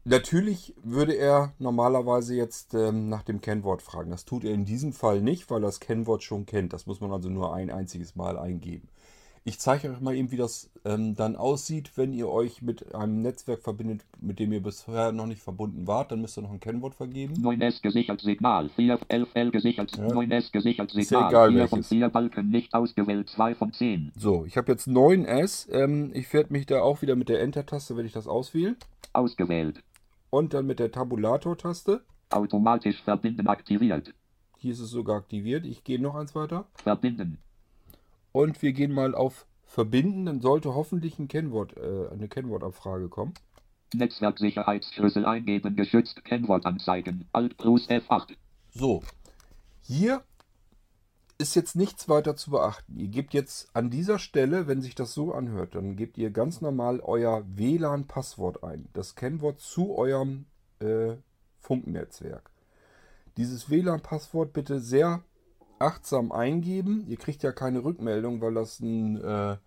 natürlich 0.03 0.73
würde 0.83 1.13
er 1.13 1.53
normalerweise 1.59 2.35
jetzt 2.35 2.73
ähm, 2.73 3.09
nach 3.09 3.23
dem 3.23 3.41
Kennwort 3.41 3.81
fragen. 3.81 4.11
Das 4.11 4.25
tut 4.25 4.43
er 4.43 4.53
in 4.53 4.65
diesem 4.65 4.93
Fall 4.93 5.21
nicht, 5.21 5.49
weil 5.49 5.63
er 5.63 5.67
das 5.67 5.79
Kennwort 5.79 6.23
schon 6.23 6.45
kennt. 6.45 6.73
Das 6.73 6.85
muss 6.85 7.01
man 7.01 7.11
also 7.11 7.29
nur 7.29 7.53
ein 7.53 7.69
einziges 7.69 8.15
Mal 8.15 8.37
eingeben. 8.37 8.87
Ich 9.43 9.57
zeige 9.57 9.89
euch 9.89 9.99
mal 10.01 10.13
eben, 10.13 10.29
wie 10.31 10.37
das 10.37 10.69
ähm, 10.85 11.15
dann 11.15 11.35
aussieht, 11.35 11.93
wenn 11.95 12.13
ihr 12.13 12.29
euch 12.29 12.61
mit 12.61 12.93
einem 12.93 13.23
Netzwerk 13.23 13.63
verbindet, 13.63 14.05
mit 14.19 14.37
dem 14.37 14.53
ihr 14.53 14.61
bisher 14.61 15.11
noch 15.11 15.25
nicht 15.25 15.41
verbunden 15.41 15.87
wart. 15.87 16.11
Dann 16.11 16.21
müsst 16.21 16.37
ihr 16.37 16.43
noch 16.43 16.51
ein 16.51 16.59
Kennwort 16.59 16.93
vergeben. 16.93 17.33
9S 17.33 17.81
gesichert 17.81 18.21
Signal. 18.21 18.69
4 18.69 18.99
11L 18.99 19.49
gesichert. 19.49 19.97
Ja. 19.97 20.05
9S 20.05 20.51
gesichert 20.51 20.93
Ist 20.93 21.09
ja 21.09 21.27
Signal. 21.27 21.29
egal 21.29 21.51
4 21.53 21.67
von 21.69 21.77
welches. 21.77 21.89
4 21.89 22.09
Balken 22.09 22.49
nicht 22.49 22.73
ausgewählt. 22.75 23.29
2 23.29 23.55
von 23.55 23.73
10. 23.73 24.11
So, 24.15 24.45
ich 24.45 24.57
habe 24.57 24.71
jetzt 24.71 24.87
9S. 24.87 25.71
Ähm, 25.71 26.11
ich 26.13 26.31
werde 26.33 26.53
mich 26.53 26.67
da 26.67 26.81
auch 26.81 27.01
wieder 27.01 27.15
mit 27.15 27.27
der 27.27 27.41
Enter-Taste, 27.41 27.95
werde 27.95 28.07
ich 28.07 28.13
das 28.13 28.27
auswählen. 28.27 28.77
Ausgewählt. 29.11 29.81
Und 30.29 30.53
dann 30.53 30.67
mit 30.67 30.77
der 30.77 30.91
Tabulator-Taste. 30.91 32.01
Automatisch 32.29 33.01
verbinden 33.01 33.47
aktiviert. 33.47 34.13
Hier 34.59 34.73
ist 34.73 34.79
es 34.79 34.91
sogar 34.91 35.17
aktiviert. 35.17 35.65
Ich 35.65 35.83
gehe 35.83 35.99
noch 35.99 36.13
eins 36.13 36.35
weiter. 36.35 36.67
Verbinden. 36.75 37.39
Und 38.31 38.61
wir 38.61 38.73
gehen 38.73 38.93
mal 38.93 39.15
auf 39.15 39.45
Verbinden. 39.65 40.25
Dann 40.25 40.41
sollte 40.41 40.73
hoffentlich 40.73 41.19
ein 41.19 41.27
Kennwort, 41.27 41.77
äh, 41.77 42.09
eine 42.11 42.27
Kennwortabfrage 42.27 43.09
kommen. 43.09 43.33
Netzwerksicherheitsschlüssel 43.93 45.25
eingeben. 45.25 45.75
Geschützt. 45.75 46.23
Kennwort 46.23 46.65
anzeigen. 46.65 47.27
Alt 47.33 47.57
plus 47.57 47.89
F8. 47.89 48.35
So, 48.73 49.01
hier 49.81 50.23
ist 51.41 51.55
jetzt 51.55 51.75
nichts 51.75 52.07
weiter 52.07 52.35
zu 52.35 52.51
beachten. 52.51 52.97
Ihr 52.97 53.07
gebt 53.07 53.33
jetzt 53.33 53.75
an 53.75 53.89
dieser 53.89 54.19
Stelle, 54.19 54.67
wenn 54.67 54.81
sich 54.81 54.95
das 54.95 55.13
so 55.13 55.33
anhört, 55.33 55.75
dann 55.75 55.95
gebt 55.95 56.17
ihr 56.17 56.29
ganz 56.29 56.61
normal 56.61 56.99
euer 56.99 57.43
WLAN-Passwort 57.47 58.63
ein. 58.63 58.87
Das 58.93 59.15
Kennwort 59.15 59.59
zu 59.59 59.95
eurem 59.95 60.45
äh, 60.79 61.15
Funknetzwerk. 61.59 62.51
Dieses 63.37 63.69
WLAN-Passwort 63.69 64.53
bitte 64.53 64.79
sehr 64.79 65.23
achtsam 65.81 66.31
eingeben. 66.31 67.05
Ihr 67.07 67.17
kriegt 67.17 67.43
ja 67.43 67.51
keine 67.51 67.83
Rückmeldung, 67.83 68.41
weil 68.41 68.53
das 68.53 68.79
ein, 68.79 69.21
äh, 69.21 69.57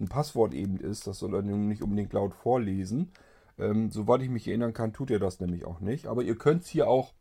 ein 0.00 0.08
Passwort 0.08 0.54
eben 0.54 0.78
ist. 0.78 1.06
Das 1.06 1.18
soll 1.18 1.34
er 1.34 1.42
nun 1.42 1.68
nicht 1.68 1.82
unbedingt 1.82 2.12
laut 2.12 2.34
vorlesen. 2.34 3.10
Ähm, 3.58 3.90
soweit 3.90 4.22
ich 4.22 4.30
mich 4.30 4.48
erinnern 4.48 4.72
kann, 4.72 4.92
tut 4.92 5.10
er 5.10 5.18
das 5.18 5.40
nämlich 5.40 5.64
auch 5.64 5.80
nicht. 5.80 6.06
Aber 6.06 6.22
ihr 6.22 6.36
könnt 6.36 6.62
es 6.62 6.68
hier 6.68 6.88
auch 6.88 7.12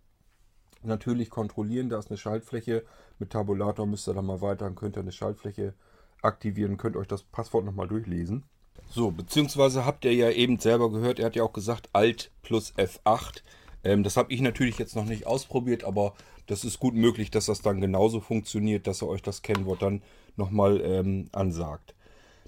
natürlich 0.84 1.30
kontrollieren. 1.30 1.90
Da 1.90 2.00
ist 2.00 2.10
eine 2.10 2.18
Schaltfläche. 2.18 2.84
Mit 3.20 3.32
Tabulator 3.32 3.86
müsst 3.86 4.08
ihr 4.08 4.14
dann 4.14 4.26
mal 4.26 4.42
weiter. 4.42 4.66
Dann 4.66 4.76
könnt 4.76 4.98
ihr 4.98 5.02
eine 5.02 5.12
Schaltfläche 5.12 5.74
aktivieren. 6.22 6.78
Könnt 6.78 6.96
euch 6.96 7.08
das 7.08 7.24
Passwort 7.24 7.66
nochmal 7.66 7.88
durchlesen. 7.88 8.44
So, 8.90 9.12
beziehungsweise 9.12 9.86
habt 9.86 10.06
ihr 10.06 10.14
ja 10.14 10.30
eben 10.30 10.60
selber 10.60 10.92
gehört, 10.92 11.20
er 11.20 11.28
hat 11.28 11.36
ja 11.36 11.44
auch 11.44 11.54
gesagt 11.54 11.90
Alt 11.94 12.32
plus 12.42 12.74
F8. 12.76 13.42
Ähm, 13.84 14.04
das 14.04 14.18
habe 14.18 14.34
ich 14.34 14.42
natürlich 14.42 14.78
jetzt 14.78 14.96
noch 14.96 15.06
nicht 15.06 15.28
ausprobiert, 15.28 15.84
aber 15.84 16.14
das 16.48 16.64
ist 16.64 16.80
gut 16.80 16.94
möglich, 16.94 17.32
dass 17.32 17.46
das 17.46 17.62
dann 17.62 17.82
genauso 17.82 18.20
funktioniert, 18.20 18.88
dass 18.88 19.02
er 19.02 19.08
euch 19.08 19.22
das 19.22 19.42
Kennwort 19.42 19.82
dann 19.82 20.02
nochmal 20.36 20.82
ähm, 20.82 21.30
ansagt. 21.32 21.96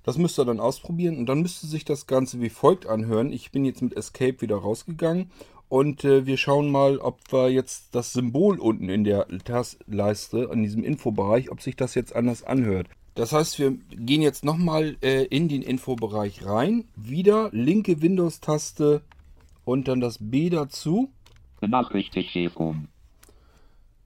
Das 0.03 0.17
müsst 0.17 0.39
ihr 0.39 0.45
dann 0.45 0.59
ausprobieren 0.59 1.17
und 1.17 1.25
dann 1.25 1.41
müsste 1.41 1.65
sich 1.65 1.83
das 1.83 2.05
Ganze 2.05 2.39
wie 2.39 2.49
folgt 2.49 2.85
anhören. 2.85 3.33
Ich 3.33 3.51
bin 3.51 3.65
jetzt 3.65 3.81
mit 3.81 3.97
Escape 3.97 4.39
wieder 4.41 4.57
rausgegangen 4.57 5.31
und 5.67 6.03
äh, 6.03 6.25
wir 6.25 6.37
schauen 6.37 6.69
mal, 6.69 6.99
ob 6.99 7.19
wir 7.31 7.49
jetzt 7.49 7.95
das 7.95 8.13
Symbol 8.13 8.59
unten 8.59 8.87
in 8.89 9.03
der 9.03 9.27
Taskleiste, 9.43 10.49
in 10.53 10.61
diesem 10.61 10.83
Infobereich, 10.83 11.51
ob 11.51 11.61
sich 11.61 11.75
das 11.75 11.95
jetzt 11.95 12.15
anders 12.15 12.43
anhört. 12.43 12.87
Das 13.15 13.31
heißt, 13.31 13.57
wir 13.59 13.71
gehen 13.71 14.21
jetzt 14.21 14.43
nochmal 14.43 14.97
äh, 15.01 15.23
in 15.23 15.47
den 15.47 15.61
Infobereich 15.61 16.45
rein. 16.45 16.85
Wieder 16.95 17.49
linke 17.51 18.01
Windows-Taste 18.01 19.01
und 19.63 19.87
dann 19.87 20.01
das 20.01 20.17
B 20.19 20.49
dazu. 20.49 21.09
Benachrichtigt 21.65 22.31
Chevron. 22.31 22.87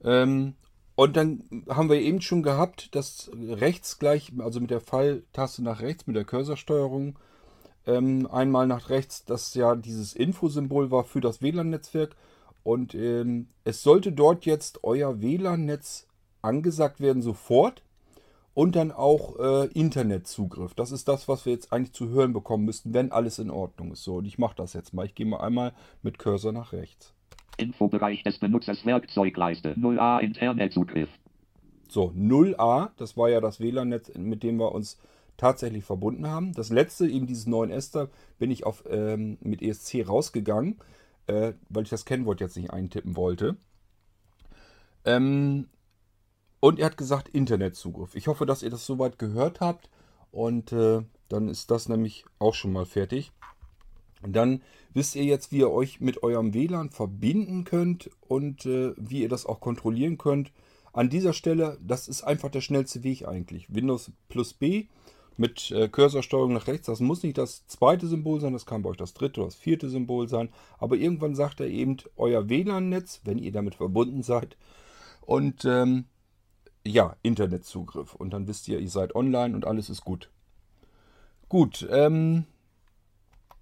Ähm, 0.02 0.54
und 0.96 1.16
dann 1.16 1.44
haben 1.68 1.88
wir 1.88 2.00
eben 2.00 2.20
schon 2.20 2.42
gehabt, 2.42 2.94
dass 2.94 3.30
rechts 3.34 3.98
gleich, 3.98 4.32
also 4.38 4.60
mit 4.60 4.70
der 4.70 4.80
Pfeiltaste 4.80 5.62
nach 5.62 5.80
rechts, 5.80 6.06
mit 6.06 6.16
der 6.16 6.24
Cursorsteuerung, 6.24 7.18
ähm, 7.86 8.26
einmal 8.30 8.66
nach 8.66 8.90
rechts, 8.90 9.24
das 9.24 9.54
ja 9.54 9.76
dieses 9.76 10.14
Infosymbol 10.14 10.90
war 10.90 11.04
für 11.04 11.20
das 11.20 11.42
WLAN-Netzwerk. 11.42 12.16
Und 12.62 12.94
ähm, 12.94 13.48
es 13.64 13.82
sollte 13.82 14.12
dort 14.12 14.44
jetzt 14.44 14.84
euer 14.84 15.20
WLAN-Netz 15.20 16.06
angesagt 16.42 17.00
werden 17.00 17.22
sofort 17.22 17.82
und 18.54 18.76
dann 18.76 18.92
auch 18.92 19.38
äh, 19.38 19.66
Internetzugriff. 19.68 20.74
Das 20.74 20.92
ist 20.92 21.08
das, 21.08 21.28
was 21.28 21.46
wir 21.46 21.52
jetzt 21.52 21.72
eigentlich 21.72 21.94
zu 21.94 22.08
hören 22.08 22.32
bekommen 22.32 22.64
müssten, 22.64 22.92
wenn 22.92 23.12
alles 23.12 23.38
in 23.38 23.50
Ordnung 23.50 23.92
ist. 23.92 24.04
So, 24.04 24.16
und 24.16 24.26
ich 24.26 24.38
mache 24.38 24.56
das 24.56 24.74
jetzt 24.74 24.92
mal. 24.92 25.06
Ich 25.06 25.14
gehe 25.14 25.26
mal 25.26 25.40
einmal 25.40 25.72
mit 26.02 26.18
Cursor 26.18 26.52
nach 26.52 26.72
rechts. 26.72 27.14
Infobereich 27.56 28.22
des 28.22 28.38
Benutzers 28.38 28.84
Werkzeugleiste 28.84 29.74
0A 29.74 30.20
Internetzugriff. 30.20 31.08
So, 31.88 32.12
0A, 32.16 32.90
das 32.96 33.16
war 33.16 33.28
ja 33.28 33.40
das 33.40 33.60
WLAN-Netz, 33.60 34.12
mit 34.16 34.42
dem 34.42 34.58
wir 34.58 34.72
uns 34.72 34.98
tatsächlich 35.36 35.84
verbunden 35.84 36.28
haben. 36.28 36.52
Das 36.52 36.70
letzte, 36.70 37.08
eben 37.08 37.26
dieses 37.26 37.46
9S, 37.46 37.92
da 37.92 38.08
bin 38.38 38.50
ich 38.50 38.64
auf, 38.64 38.84
ähm, 38.88 39.38
mit 39.40 39.62
ESC 39.62 40.06
rausgegangen, 40.06 40.78
äh, 41.26 41.54
weil 41.68 41.84
ich 41.84 41.90
das 41.90 42.04
Kennwort 42.04 42.40
jetzt 42.40 42.56
nicht 42.56 42.70
eintippen 42.70 43.16
wollte. 43.16 43.56
Ähm, 45.04 45.68
und 46.60 46.78
er 46.78 46.86
hat 46.86 46.98
gesagt 46.98 47.28
Internetzugriff. 47.30 48.14
Ich 48.14 48.28
hoffe, 48.28 48.44
dass 48.44 48.62
ihr 48.62 48.70
das 48.70 48.84
soweit 48.84 49.18
gehört 49.18 49.60
habt. 49.60 49.88
Und 50.30 50.72
äh, 50.72 51.02
dann 51.28 51.48
ist 51.48 51.70
das 51.70 51.88
nämlich 51.88 52.24
auch 52.38 52.54
schon 52.54 52.72
mal 52.72 52.84
fertig. 52.84 53.32
Und 54.22 54.34
dann 54.34 54.62
wisst 54.92 55.16
ihr 55.16 55.24
jetzt, 55.24 55.52
wie 55.52 55.58
ihr 55.58 55.70
euch 55.70 56.00
mit 56.00 56.22
eurem 56.22 56.52
WLAN 56.54 56.90
verbinden 56.90 57.64
könnt 57.64 58.10
und 58.20 58.66
äh, 58.66 58.92
wie 58.96 59.22
ihr 59.22 59.28
das 59.28 59.46
auch 59.46 59.60
kontrollieren 59.60 60.18
könnt. 60.18 60.52
An 60.92 61.08
dieser 61.08 61.32
Stelle, 61.32 61.78
das 61.82 62.08
ist 62.08 62.22
einfach 62.22 62.50
der 62.50 62.60
schnellste 62.60 63.02
Weg 63.04 63.26
eigentlich. 63.26 63.72
Windows 63.72 64.10
plus 64.28 64.52
B 64.52 64.86
mit 65.36 65.70
äh, 65.70 65.88
Cursorsteuerung 65.88 66.52
nach 66.52 66.66
rechts. 66.66 66.86
Das 66.86 67.00
muss 67.00 67.22
nicht 67.22 67.38
das 67.38 67.66
zweite 67.66 68.06
Symbol 68.06 68.40
sein, 68.40 68.52
das 68.52 68.66
kann 68.66 68.82
bei 68.82 68.90
euch 68.90 68.96
das 68.96 69.14
dritte 69.14 69.40
oder 69.40 69.48
das 69.48 69.56
vierte 69.56 69.88
Symbol 69.88 70.28
sein. 70.28 70.50
Aber 70.78 70.96
irgendwann 70.96 71.34
sagt 71.34 71.60
er 71.60 71.68
eben 71.68 71.96
euer 72.16 72.48
WLAN-Netz, 72.48 73.22
wenn 73.24 73.38
ihr 73.38 73.52
damit 73.52 73.76
verbunden 73.76 74.22
seid. 74.22 74.56
Und 75.22 75.64
ähm, 75.64 76.06
ja, 76.86 77.16
Internetzugriff. 77.22 78.14
Und 78.14 78.30
dann 78.32 78.48
wisst 78.48 78.68
ihr, 78.68 78.80
ihr 78.80 78.90
seid 78.90 79.14
online 79.14 79.54
und 79.54 79.64
alles 79.66 79.90
ist 79.90 80.04
gut. 80.04 80.30
Gut, 81.48 81.86
ähm, 81.90 82.44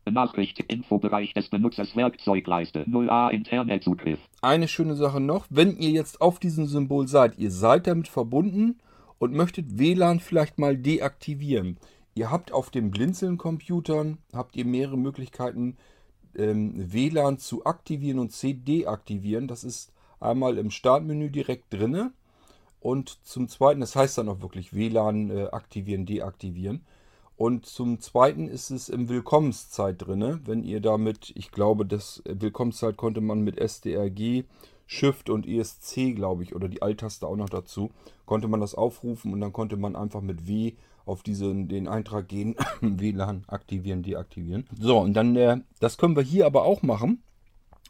Benachrichtigt 0.08 0.72
Infobereich 0.72 1.34
des 1.34 1.50
Benutzers 1.50 1.94
Werkzeugleiste 1.94 2.84
0A 2.84 3.28
Internetzugriff. 3.30 4.18
eine 4.40 4.66
schöne 4.66 4.94
Sache 4.94 5.20
noch. 5.20 5.44
Wenn 5.50 5.76
ihr 5.76 5.90
jetzt 5.90 6.22
auf 6.22 6.38
diesem 6.38 6.64
Symbol 6.64 7.06
seid, 7.06 7.36
ihr 7.36 7.50
seid 7.50 7.86
damit 7.86 8.08
verbunden 8.08 8.78
und 9.18 9.34
möchtet 9.34 9.78
WLAN 9.78 10.20
vielleicht 10.20 10.58
mal 10.58 10.78
deaktivieren. 10.78 11.76
Ihr 12.14 12.30
habt 12.30 12.52
auf 12.52 12.70
den 12.70 12.90
Blinzeln-Computern, 12.90 14.16
habt 14.32 14.56
ihr 14.56 14.64
mehrere 14.64 14.96
Möglichkeiten, 14.96 15.76
ähm, 16.34 16.72
WLAN 16.90 17.36
zu 17.36 17.66
aktivieren 17.66 18.18
und 18.18 18.32
zu 18.32 18.54
deaktivieren. 18.54 19.46
Das 19.46 19.62
ist 19.62 19.92
einmal 20.20 20.56
im 20.56 20.70
Startmenü 20.70 21.28
direkt 21.28 21.70
drinne 21.70 22.12
und 22.80 23.18
zum 23.26 23.46
zweiten, 23.46 23.80
das 23.80 23.94
heißt 23.94 24.16
dann 24.16 24.30
auch 24.30 24.40
wirklich 24.40 24.74
WLAN 24.74 25.28
äh, 25.28 25.48
aktivieren, 25.52 26.06
deaktivieren. 26.06 26.86
Und 27.38 27.66
zum 27.66 28.00
Zweiten 28.00 28.48
ist 28.48 28.70
es 28.70 28.88
im 28.88 29.08
Willkommenszeit 29.08 30.04
drinne. 30.04 30.40
Wenn 30.44 30.64
ihr 30.64 30.80
damit, 30.80 31.30
ich 31.36 31.52
glaube, 31.52 31.86
das 31.86 32.20
äh, 32.26 32.34
Willkommenszeit 32.40 32.96
konnte 32.96 33.20
man 33.20 33.42
mit 33.42 33.58
SDRG, 33.58 34.42
Shift 34.86 35.30
und 35.30 35.46
ESC, 35.46 36.16
glaube 36.16 36.42
ich, 36.42 36.56
oder 36.56 36.68
die 36.68 36.82
Alt-Taste 36.82 37.24
auch 37.28 37.36
noch 37.36 37.48
dazu, 37.48 37.92
konnte 38.26 38.48
man 38.48 38.60
das 38.60 38.74
aufrufen 38.74 39.32
und 39.32 39.40
dann 39.40 39.52
konnte 39.52 39.76
man 39.76 39.94
einfach 39.94 40.20
mit 40.20 40.48
W 40.48 40.72
auf 41.06 41.22
diesen, 41.22 41.68
den 41.68 41.86
Eintrag 41.86 42.26
gehen, 42.26 42.56
WLAN 42.80 43.44
aktivieren, 43.46 44.02
deaktivieren. 44.02 44.66
So, 44.76 44.98
und 44.98 45.14
dann, 45.14 45.36
äh, 45.36 45.58
das 45.78 45.96
können 45.96 46.16
wir 46.16 46.24
hier 46.24 46.44
aber 46.44 46.64
auch 46.64 46.82
machen. 46.82 47.22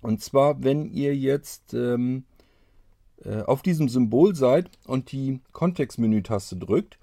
Und 0.03 0.21
zwar, 0.21 0.63
wenn 0.63 0.85
ihr 0.91 1.17
jetzt 1.17 1.73
ähm, 1.73 2.25
äh, 3.25 3.41
auf 3.41 3.63
diesem 3.63 3.89
Symbol 3.89 4.35
seid 4.35 4.71
und 4.87 5.11
die 5.11 5.41
Kontextmenü-Taste 5.53 6.57
drückt, 6.57 6.99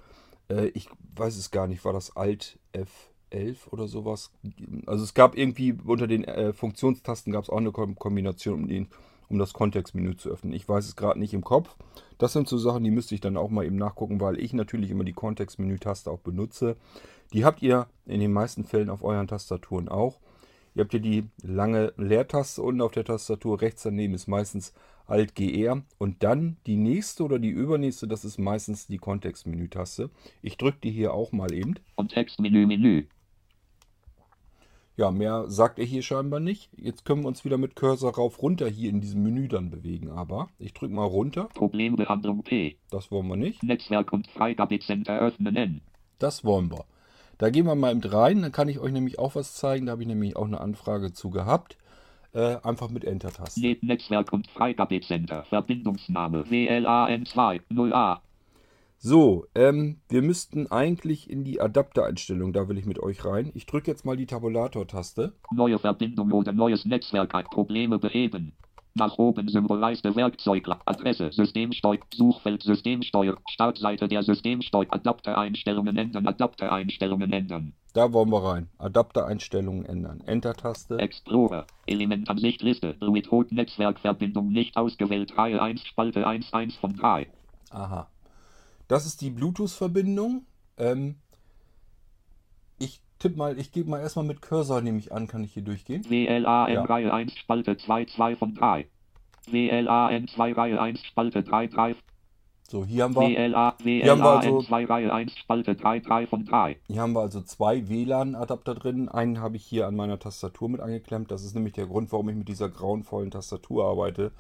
äh, 0.48 0.68
ich 0.68 0.90
weiß 1.17 1.38
es 1.38 1.51
gar 1.51 1.67
nicht, 1.67 1.86
war 1.86 1.93
das 1.93 2.15
Alt 2.15 2.60
F11 2.74 3.69
oder 3.72 3.88
sowas? 3.88 4.31
Also 4.86 5.03
es 5.03 5.13
gab 5.13 5.38
irgendwie 5.38 5.77
unter 5.86 6.07
den 6.07 6.24
äh, 6.24 6.53
Funktionstasten 6.53 7.34
gab 7.34 7.43
es 7.43 7.50
auch 7.50 7.57
eine 7.57 7.72
Kombination, 7.72 8.63
um, 8.63 8.67
den, 8.67 8.88
um 9.29 9.39
das 9.39 9.53
Kontextmenü 9.53 10.15
zu 10.17 10.29
öffnen. 10.29 10.53
Ich 10.53 10.67
weiß 10.67 10.86
es 10.86 10.95
gerade 10.95 11.19
nicht 11.19 11.34
im 11.34 11.43
Kopf. 11.43 11.75
Das 12.17 12.34
sind 12.34 12.48
so 12.48 12.57
Sachen, 12.57 12.84
die 12.84 12.91
müsste 12.91 13.15
ich 13.15 13.22
dann 13.22 13.38
auch 13.38 13.50
mal 13.50 13.65
eben 13.65 13.75
nachgucken, 13.75 14.22
weil 14.22 14.39
ich 14.39 14.53
natürlich 14.53 14.91
immer 14.91 15.03
die 15.03 15.13
Kontextmenü-Taste 15.13 16.10
auch 16.10 16.19
benutze. 16.19 16.77
Die 17.34 17.43
habt 17.43 17.62
ihr 17.62 17.88
in 18.05 18.19
den 18.19 18.31
meisten 18.31 18.63
Fällen 18.63 18.89
auf 18.89 19.03
euren 19.03 19.27
Tastaturen 19.27 19.89
auch. 19.89 20.19
Ihr 20.75 20.84
habt 20.84 20.91
hier 20.91 21.00
die 21.00 21.24
lange 21.41 21.94
Leertaste 21.98 22.62
unten 22.62 22.82
auf 22.82 22.91
der 22.91 23.05
Tastatur. 23.05 23.62
Rechts 23.62 23.84
daneben 23.84 24.13
ist 24.13 24.27
meistens 24.27 24.74
Alt 25.08 25.36
GR 25.36 25.84
und 26.00 26.24
dann 26.24 26.58
die 26.65 26.75
nächste 26.75 27.24
oder 27.24 27.39
die 27.39 27.50
übernächste, 27.50 28.08
das 28.08 28.25
ist 28.25 28.39
meistens 28.39 28.88
die 28.88 28.98
Kontextmenü-Taste. 28.98 30.10
Ich 30.41 30.58
drücke 30.58 30.79
die 30.84 30.91
hier 30.91 31.13
auch 31.13 31.32
mal 31.32 31.53
eben. 31.53 31.75
Kontextmenü, 31.96 32.65
Menü. 32.65 33.05
Ja, 34.98 35.12
mehr 35.12 35.50
sagt 35.50 35.77
er 35.77 35.86
hier 35.86 36.01
scheinbar 36.01 36.39
nicht. 36.39 36.70
Jetzt 36.77 37.05
können 37.05 37.24
wir 37.24 37.27
uns 37.27 37.46
wieder 37.46 37.58
mit 37.58 37.75
Cursor 37.75 38.15
rauf 38.15 38.41
runter 38.41 38.67
hier 38.67 38.89
in 38.89 39.01
diesem 39.01 39.24
Menü 39.24 39.48
dann 39.48 39.70
bewegen. 39.70 40.10
Aber 40.10 40.50
ich 40.58 40.74
drücke 40.74 40.94
mal 40.94 41.05
runter. 41.05 41.50
Problembehandlung 41.53 42.44
P. 42.44 42.77
Das 42.89 43.12
wollen 43.12 43.27
wir 43.27 43.36
nicht. 43.36 43.62
Netzwerk 43.62 44.13
und 44.13 44.27
Freigabecenter 44.27 45.20
öffnen 45.20 45.55
N. 45.55 45.82
Das 46.17 46.46
wollen 46.46 46.72
wir. 46.72 46.86
Da 47.38 47.50
gehen 47.50 47.65
wir 47.65 47.75
mal 47.75 47.92
eben 47.92 48.04
rein, 48.04 48.42
dann 48.42 48.51
kann 48.51 48.70
ich 48.70 48.80
euch 48.80 48.92
nämlich 48.92 49.20
auch 49.20 49.36
was 49.36 49.56
zeigen. 49.56 49.86
Da 49.86 49.94
habe 49.94 50.01
ich 50.01 50.08
nämlich 50.08 50.36
auch 50.36 50.46
eine 50.46 50.62
Anfrage 50.62 51.12
zu 51.13 51.30
gehabt. 51.30 51.77
Äh, 52.34 52.58
einfach 52.63 52.89
mit 52.89 53.06
Enter-Taste. 53.06 53.62
Net 53.62 53.82
Netzwerk 53.82 54.34
und 54.34 54.48
Freigabecenter. 54.48 55.44
Verbindungsname 55.44 56.44
WLAN2 56.44 57.62
0A. 57.72 58.20
So, 58.98 59.46
ähm, 59.56 60.00
wir 60.10 60.22
müssten 60.22 60.72
eigentlich 60.72 61.30
in 61.30 61.44
die 61.44 61.62
Adaptereinstellung, 61.62 62.54
da 62.54 62.68
will 62.68 62.77
ich 62.77 62.86
mit 62.86 63.00
euch 63.00 63.24
rein. 63.24 63.51
Ich 63.54 63.65
drücke 63.65 63.92
jetzt 63.92 64.06
mal 64.06 64.18
die 64.18 64.25
Tabulator-Taste. 64.25 65.34
Neue 65.51 65.80
Verbindung 65.80 66.32
oder 66.32 66.54
neues 66.54 66.86
Netzwerk. 66.86 67.32
Probleme 67.51 68.00
beheben. 68.00 68.54
Nach 68.98 69.18
oben 69.18 69.50
Symbolleiste 69.50 70.16
Werkzeug, 70.16 70.70
Adresse, 70.86 71.30
Systemsteuer, 71.30 72.00
Suchfeld, 72.14 72.64
Systemsteuer, 72.64 73.36
Startseite 73.52 74.08
der 74.08 74.24
Systemsteuer, 74.24 74.86
Adaptereinstellungen 74.90 75.98
ändern, 75.98 76.25
Adaptereinstellungen 76.25 77.34
ändern. 77.34 77.74
Da 77.92 78.14
wollen 78.14 78.30
wir 78.30 78.42
rein. 78.42 78.70
Adaptereinstellungen 78.78 79.86
ändern. 79.86 80.22
Enter-Taste. 80.25 80.98
Explorer, 80.98 81.68
Elementansicht 81.88 82.62
Liste, 82.62 82.96
With 83.02 83.30
Netzwerkverbindung 83.52 84.48
nicht 84.54 84.78
ausgewählt, 84.78 85.38
Reihe 85.38 85.62
1, 85.62 85.86
Spalte 85.86 86.25
1, 86.25 86.54
1 86.54 86.75
von 86.78 86.96
3. 86.96 87.28
Aha. 87.72 88.08
Das 88.88 89.06
ist 89.06 89.20
die 89.20 89.30
Bluetooth-Verbindung. 89.30 90.46
Ähm, 90.78 91.16
ich 92.80 93.02
tippe 93.19 93.38
mal, 93.38 93.57
ich 93.60 93.72
gebe 93.72 93.89
mal 93.89 94.00
erstmal 94.00 94.25
mit 94.25 94.41
Cursor, 94.41 94.81
nehme 94.81 95.00
ich 95.00 95.12
an, 95.12 95.27
kann 95.27 95.43
ich 95.43 95.53
hier 95.53 95.63
durchgehen. 95.63 96.03
WLAN 96.10 96.72
Ja. 96.72 96.84
Reihe 96.84 97.13
1, 97.13 97.36
Spalte 97.38 97.77
2, 97.77 98.05
2 98.05 98.36
von 98.36 98.53
3. 98.53 98.88
WLAN 99.48 100.27
2 100.27 100.53
Reihe 100.53 100.81
1, 100.81 101.03
Spalte 101.05 101.43
3, 101.43 101.67
3. 101.67 101.95
So, 102.67 102.84
hier 102.84 103.03
haben 103.03 103.13
wir, 103.15 103.29
WLA, 103.29 103.57
haben 103.74 103.86
wir 103.86 104.03
WLAN 104.03 104.22
also- 104.22 104.62
2 104.63 104.86
Reihe 104.86 105.13
1, 105.13 105.38
Spalte 105.38 105.75
3, 105.75 106.00
3 106.00 106.25
von 106.27 106.45
3. 106.45 106.77
hier 106.88 107.01
haben 107.01 107.13
wir 107.13 107.22
also 107.22 107.41
zwei 107.41 107.88
WLAN-Adapter 107.88 108.74
drin. 108.74 109.07
Einen 109.07 109.39
habe 109.39 109.55
ich 109.57 109.63
hier 109.63 109.86
an 109.88 109.95
meiner 109.95 110.17
Tastatur 110.17 110.69
mit 110.69 110.81
angeklemmt. 110.81 111.29
Das 111.29 111.43
ist 111.43 111.53
nämlich 111.53 111.74
der 111.74 111.86
Grund, 111.86 112.12
warum 112.12 112.29
ich 112.29 112.36
mit 112.36 112.48
dieser 112.48 112.69
grauenvollen 112.69 113.29
Tastatur 113.29 113.86
arbeite. 113.86 114.31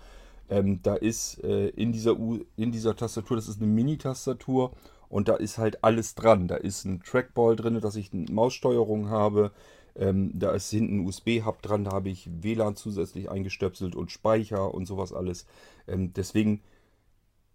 Ähm, 0.49 0.79
da 0.81 0.95
ist 0.95 1.43
äh, 1.43 1.69
in, 1.69 1.91
dieser 1.91 2.19
U 2.19 2.39
in 2.55 2.71
dieser 2.71 2.95
Tastatur, 2.95 3.35
das 3.37 3.47
ist 3.47 3.61
eine 3.61 3.71
Mini-Tastatur 3.71 4.71
und 5.09 5.27
da 5.27 5.35
ist 5.35 5.57
halt 5.57 5.83
alles 5.83 6.15
dran. 6.15 6.47
Da 6.47 6.55
ist 6.55 6.85
ein 6.85 7.01
Trackball 7.01 7.55
drin, 7.55 7.79
dass 7.81 7.95
ich 7.95 8.13
eine 8.13 8.31
Maussteuerung 8.31 9.09
habe. 9.09 9.51
Ähm, 9.95 10.31
da 10.33 10.51
ist 10.51 10.69
hinten 10.69 10.99
ein 10.99 11.07
USB-Hub 11.07 11.61
dran, 11.61 11.85
da 11.85 11.91
habe 11.91 12.09
ich 12.09 12.29
WLAN 12.41 12.75
zusätzlich 12.75 13.29
eingestöpselt 13.29 13.95
und 13.95 14.11
Speicher 14.11 14.73
und 14.73 14.85
sowas 14.85 15.13
alles. 15.13 15.45
Ähm, 15.87 16.11
deswegen 16.13 16.61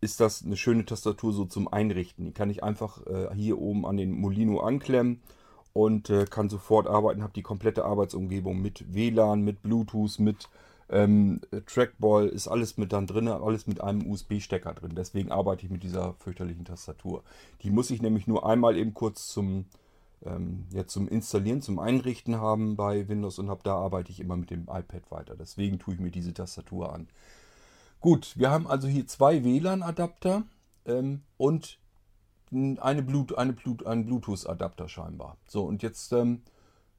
ist 0.00 0.20
das 0.20 0.42
eine 0.42 0.56
schöne 0.56 0.86
Tastatur 0.86 1.32
so 1.32 1.44
zum 1.44 1.68
Einrichten. 1.68 2.24
Die 2.24 2.32
kann 2.32 2.48
ich 2.48 2.64
einfach 2.64 3.06
äh, 3.06 3.34
hier 3.34 3.58
oben 3.58 3.84
an 3.84 3.98
den 3.98 4.12
Molino 4.12 4.60
anklemmen 4.60 5.20
und 5.72 6.08
äh, 6.10 6.24
kann 6.24 6.48
sofort 6.48 6.86
arbeiten, 6.86 7.22
habe 7.22 7.34
die 7.34 7.42
komplette 7.42 7.84
Arbeitsumgebung 7.84 8.60
mit 8.60 8.94
WLAN, 8.94 9.42
mit 9.42 9.62
Bluetooth, 9.62 10.18
mit 10.18 10.48
ähm, 10.90 11.40
Trackball, 11.66 12.26
ist 12.28 12.48
alles 12.48 12.76
mit 12.76 12.92
dann 12.92 13.06
drin, 13.06 13.28
alles 13.28 13.66
mit 13.66 13.80
einem 13.80 14.10
USB-Stecker 14.10 14.74
drin. 14.74 14.94
Deswegen 14.96 15.30
arbeite 15.30 15.64
ich 15.64 15.70
mit 15.70 15.82
dieser 15.82 16.14
fürchterlichen 16.14 16.64
Tastatur. 16.64 17.22
Die 17.62 17.70
muss 17.70 17.90
ich 17.90 18.02
nämlich 18.02 18.26
nur 18.26 18.44
einmal 18.44 18.76
eben 18.76 18.92
kurz 18.92 19.28
zum, 19.28 19.66
ähm, 20.24 20.66
ja, 20.72 20.86
zum 20.86 21.06
Installieren, 21.06 21.62
zum 21.62 21.78
Einrichten 21.78 22.40
haben 22.40 22.76
bei 22.76 23.08
Windows 23.08 23.38
und 23.38 23.50
ab 23.50 23.62
da 23.62 23.76
arbeite 23.76 24.10
ich 24.10 24.20
immer 24.20 24.36
mit 24.36 24.50
dem 24.50 24.62
iPad 24.62 25.10
weiter. 25.10 25.36
Deswegen 25.36 25.78
tue 25.78 25.94
ich 25.94 26.00
mir 26.00 26.10
diese 26.10 26.34
Tastatur 26.34 26.92
an. 26.92 27.08
Gut, 28.00 28.36
wir 28.36 28.50
haben 28.50 28.66
also 28.66 28.88
hier 28.88 29.06
zwei 29.06 29.44
WLAN-Adapter 29.44 30.42
ähm, 30.86 31.22
und 31.36 31.78
eine 32.52 33.02
Blut, 33.02 33.38
eine 33.38 33.52
Blut, 33.52 33.86
einen 33.86 34.06
Bluetooth-Adapter 34.06 34.88
scheinbar. 34.88 35.36
So, 35.46 35.62
und 35.64 35.84
jetzt 35.84 36.12
ähm, 36.12 36.42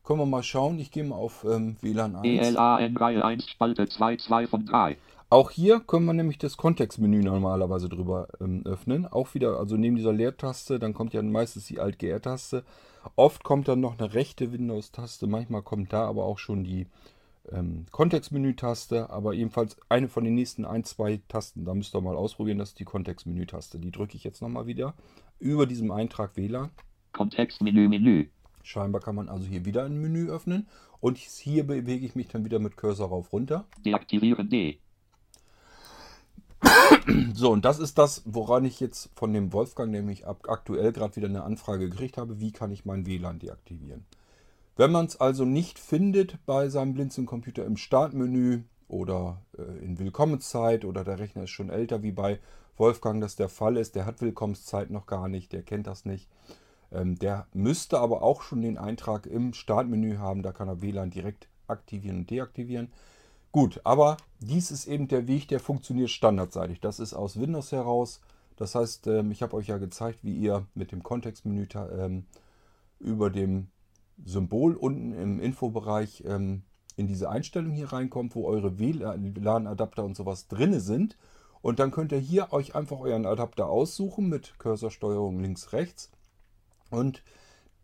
können 0.04 0.20
wir 0.20 0.26
mal 0.26 0.44
schauen. 0.44 0.80
Ich 0.80 0.92
gehe 0.92 1.04
mal 1.04 1.16
auf 1.16 1.46
ähm, 1.46 1.78
WLAN 1.82 2.16
1. 2.16 2.24
WLAN 2.24 2.98
Reihe 2.98 3.24
1, 3.24 3.50
Spalte 3.50 3.88
2, 3.88 4.18
2 4.18 4.48
von 4.48 4.66
3. 4.66 4.98
Auch 5.30 5.50
hier 5.50 5.80
können 5.80 6.06
wir 6.06 6.14
nämlich 6.14 6.40
das 6.40 6.58
Kontextmenü 6.58 7.24
normalerweise 7.24 7.88
drüber 7.88 8.28
ähm, 8.42 8.66
öffnen. 8.66 9.08
Auch 9.08 9.34
wieder, 9.34 9.58
also 9.60 9.78
neben 9.78 9.96
dieser 9.96 10.12
Leertaste, 10.12 10.78
dann 10.78 10.94
kommt 10.94 11.14
ja 11.14 11.22
meistens 11.22 11.68
die 11.68 11.80
Alt-GR-Taste. 11.80 12.66
Oft 13.16 13.44
kommt 13.44 13.70
dann 13.70 13.80
noch 13.80 13.98
eine 13.98 14.14
rechte 14.14 14.52
Windows-Taste, 14.52 15.28
manchmal 15.28 15.62
kommt 15.62 15.94
da 15.94 16.06
aber 16.06 16.26
auch 16.26 16.38
schon 16.38 16.66
die 16.66 16.88
ähm, 17.50 17.86
Kontextmenü-Taste, 17.92 19.10
aber 19.10 19.34
ebenfalls 19.34 19.78
eine 19.88 20.10
von 20.10 20.26
den 20.26 20.36
nächsten 20.36 20.66
ein, 20.66 20.84
zwei 20.84 21.22
Tasten. 21.30 21.64
Da 21.64 21.74
müsst 21.74 21.96
ihr 21.96 22.02
mal 22.02 22.18
ausprobieren, 22.18 22.58
das 22.58 22.70
ist 22.70 22.80
die 22.80 22.86
Kontextmenü-Taste. 22.86 23.80
Die 23.80 23.92
drücke 23.92 24.18
ich 24.18 24.26
jetzt 24.26 24.42
nochmal 24.42 24.68
wieder 24.68 24.96
über 25.40 25.66
diesem 25.66 25.92
Eintrag 25.92 26.36
WLAN. 26.36 26.72
Kontextmenü, 27.14 27.88
Menü. 27.88 28.28
Scheinbar 28.64 29.02
kann 29.02 29.16
man 29.16 29.30
also 29.30 29.46
hier 29.46 29.66
wieder 29.66 29.86
ein 29.86 30.00
Menü 30.00 30.30
öffnen 30.30 30.68
und 31.00 31.18
hier 31.18 31.66
bewege 31.66 32.06
ich 32.06 32.16
mich 32.16 32.28
dann 32.28 32.46
wieder 32.46 32.60
mit 32.60 32.78
Cursor 32.78 33.10
rauf 33.10 33.34
runter. 33.34 33.66
Deaktivieren 33.86 34.50
D. 34.50 34.80
So, 37.34 37.52
und 37.52 37.66
das 37.66 37.80
ist 37.80 37.98
das, 37.98 38.22
woran 38.26 38.66
ich 38.66 38.80
jetzt 38.80 39.10
von 39.16 39.34
dem 39.34 39.52
Wolfgang 39.54 39.92
nämlich 39.92 40.26
ab 40.28 40.48
aktuell 40.48 40.92
gerade 40.92 41.16
wieder 41.16 41.28
eine 41.28 41.44
Anfrage 41.44 41.90
gekriegt 41.90 42.18
habe, 42.18 42.40
wie 42.40 42.52
kann 42.52 42.72
ich 42.72 42.86
mein 42.86 43.06
WLAN 43.06 43.40
deaktivieren. 43.40 44.06
Wenn 44.78 44.92
man 44.92 45.06
es 45.06 45.20
also 45.20 45.46
nicht 45.46 45.80
findet 45.80 46.38
bei 46.46 46.70
seinem 46.70 46.94
Blinzeln-Computer 46.94 47.66
im 47.66 47.78
Startmenü 47.78 48.64
oder 48.88 49.42
äh, 49.58 49.84
in 49.84 50.00
Willkommenszeit 50.00 50.86
oder 50.86 51.04
der 51.04 51.20
Rechner 51.20 51.44
ist 51.44 51.50
schon 51.50 51.70
älter, 51.70 52.04
wie 52.04 52.12
bei 52.12 52.40
Wolfgang 52.78 53.22
das 53.22 53.36
der 53.36 53.50
Fall 53.50 53.78
ist, 53.78 53.96
der 53.96 54.06
hat 54.06 54.22
Willkommenszeit 54.22 54.90
noch 54.90 55.06
gar 55.06 55.28
nicht, 55.28 55.52
der 55.54 55.62
kennt 55.64 55.88
das 55.88 56.06
nicht. 56.06 56.28
Ähm, 56.92 57.18
der 57.18 57.48
müsste 57.54 58.00
aber 58.00 58.22
auch 58.22 58.42
schon 58.42 58.62
den 58.62 58.78
Eintrag 58.78 59.26
im 59.26 59.54
Startmenü 59.54 60.18
haben, 60.18 60.44
da 60.44 60.52
kann 60.52 60.68
er 60.68 60.82
WLAN 60.82 61.10
direkt 61.10 61.48
aktivieren 61.68 62.20
und 62.20 62.30
deaktivieren. 62.30 62.92
Gut, 63.52 63.82
aber 63.84 64.18
dies 64.40 64.72
ist 64.72 64.88
eben 64.88 65.08
der 65.08 65.28
Weg, 65.28 65.48
der 65.48 65.60
funktioniert 65.60 66.10
standardseitig. 66.10 66.80
Das 66.80 67.00
ist 67.00 67.14
aus 67.14 67.40
Windows 67.40 67.72
heraus. 67.72 68.22
Das 68.56 68.76
heißt, 68.76 69.08
ähm, 69.08 69.32
ich 69.32 69.42
habe 69.42 69.56
euch 69.56 69.68
ja 69.68 69.78
gezeigt, 69.78 70.20
wie 70.24 70.36
ihr 70.36 70.66
mit 70.74 70.92
dem 70.92 71.04
Kontextmenü 71.04 71.68
ähm, 71.98 72.26
über 73.00 73.30
dem 73.30 73.68
Symbol 74.24 74.76
unten 74.76 75.14
im 75.14 75.40
Infobereich 75.40 76.24
in 76.24 77.08
diese 77.08 77.30
Einstellung 77.30 77.72
hier 77.72 77.92
reinkommt, 77.92 78.36
wo 78.36 78.46
eure 78.46 78.78
WLAN-Adapter 78.78 80.04
und 80.04 80.16
sowas 80.16 80.48
drinne 80.48 80.80
sind. 80.80 81.18
Und 81.62 81.80
dann 81.80 81.92
könnt 81.92 82.12
ihr 82.12 82.20
hier 82.20 82.54
euch 82.54 82.76
einfach 82.76 83.00
euren 83.00 83.26
Adapter 83.26 83.68
aussuchen 83.68 84.30
mit 84.30 84.58
Cursorsteuerung 84.60 85.40
links, 85.40 85.74
rechts. 85.74 86.12
Und 86.92 87.24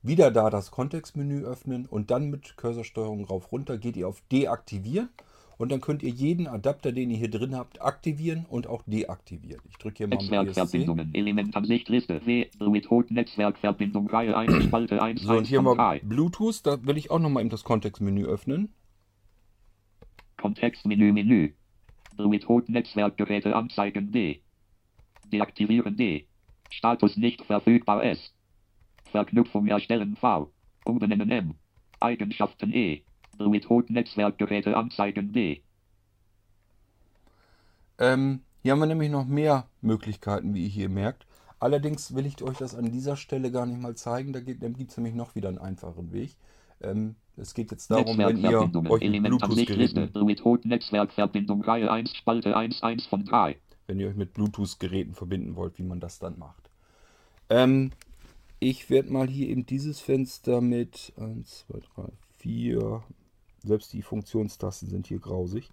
wieder 0.04 0.30
da 0.32 0.50
das 0.50 0.70
Kontextmenü 0.70 1.43
öffnen 1.43 1.86
und 1.86 2.12
dann 2.12 2.30
mit 2.30 2.56
Cursorsteuerung 2.58 3.26
rauf 3.26 3.52
runter 3.52 3.78
geht 3.78 3.98
ihr 3.98 4.08
auf 4.08 4.22
Deaktivieren. 4.32 5.10
Und 5.58 5.72
dann 5.72 5.82
könnt 5.82 6.04
ihr 6.04 6.12
jeden 6.12 6.46
Adapter, 6.46 6.91
den 6.91 7.10
ihr 7.10 7.17
hier 7.17 7.32
drin 7.32 7.56
habt, 7.56 7.82
aktivieren 7.82 8.46
und 8.48 8.67
auch 8.67 8.84
deaktivieren. 8.86 9.62
Ich 9.67 9.78
drücke 9.78 9.98
hier 9.98 10.08
mal 10.08 10.17
mit 10.17 10.22
ESC. 10.22 10.32
Netzwerkverbindungen. 10.32 11.15
Elementansicht 11.15 11.89
Liste. 11.89 12.24
W. 12.28 12.48
With 12.60 13.10
Netzwerkverbindung 13.10 14.08
Reihe 14.08 14.38
1, 14.38 14.65
Spalte 14.65 15.02
1, 15.02 15.24
So, 15.24 15.32
und 15.32 15.39
1 15.39 15.48
hier 15.48 15.63
3. 15.63 16.02
Bluetooth. 16.04 16.63
Da 16.63 16.86
will 16.86 16.96
ich 16.96 17.10
auch 17.10 17.17
nochmal 17.17 17.41
eben 17.41 17.50
das 17.50 17.63
Kontextmenü 17.63 18.26
öffnen. 18.26 18.72
Kontextmenü, 20.39 21.12
Menü. 21.12 21.54
With 22.17 22.46
Netzwerkgeräte 22.67 23.56
anzeigen 23.56 24.12
D. 24.12 24.41
Deaktivieren 25.32 25.98
D. 25.98 26.28
Status 26.70 27.17
nicht 27.17 27.43
verfügbar 27.43 28.04
S. 28.04 28.32
Verknüpfung 29.12 29.67
erstellen 29.67 30.15
V. 30.15 30.52
Umbenennen 30.86 31.30
M. 31.30 31.56
Eigenschaften 32.00 32.74
E. 32.74 33.02
With 33.39 33.70
Netzwerkgeräte 33.89 34.76
anzeigen 34.76 35.32
D. 35.32 35.62
Ähm, 38.00 38.41
Hier 38.62 38.72
haben 38.72 38.80
wir 38.80 38.88
nämlich 38.88 39.12
noch 39.12 39.26
mehr 39.26 39.67
Möglichkeiten, 39.82 40.54
wie 40.54 40.63
ihr 40.63 40.70
hier 40.70 40.89
merkt. 40.89 41.26
Allerdings 41.60 42.13
will 42.13 42.26
ich 42.26 42.41
euch 42.43 42.58
das 42.58 42.76
an 42.76 42.91
dieser 42.91 43.15
Stelle 43.15 43.52
gar 43.52 43.65
nicht 43.65 43.82
mal 43.82 43.96
zeigen. 43.96 44.34
Da 44.34 44.39
gibt 44.39 44.63
es 44.63 44.98
nämlich 44.98 45.15
noch 45.15 45.36
wieder 45.36 45.50
einen 45.50 45.58
einfachen 45.58 46.12
Weg. 46.12 46.36
Ähm, 46.82 47.15
es 47.36 47.54
geht 47.54 47.72
jetzt 47.72 47.89
darum, 47.89 48.17
wenn 48.17 48.38
ihr 48.38 48.60
euch 48.60 48.74
mit 48.74 49.34
Bluetooth-Geräten 50.13 50.70
Netzwerkverbindung 50.70 51.62
Reihe 51.62 51.91
1, 51.91 52.15
Spalte 52.15 52.56
1, 52.56 52.84
1 52.84 53.06
von 53.08 53.26
3. 53.26 53.58
Wenn 53.88 54.00
ihr 54.00 54.10
euch 54.10 54.15
mit 54.15 54.34
Bluetooth-Geräten 54.34 55.13
verbinden 55.13 55.56
wollt, 55.56 55.78
wie 55.80 55.84
man 55.84 56.00
das 56.00 56.20
dann 56.20 56.38
macht. 56.38 56.70
Ähm, 57.50 57.91
ich 58.60 58.89
werde 58.89 59.12
mal 59.12 59.28
hier 59.28 59.50
eben 59.50 59.65
dieses 59.65 60.00
Fenster 60.00 60.62
mit 60.62 61.13
1, 61.17 61.65
2, 61.67 61.80
3, 61.96 62.04
4, 62.38 63.04
selbst 63.63 63.93
die 63.93 64.02
Funktionstasten 64.02 64.89
sind 64.89 65.08
hier 65.08 65.20
grausig, 65.20 65.70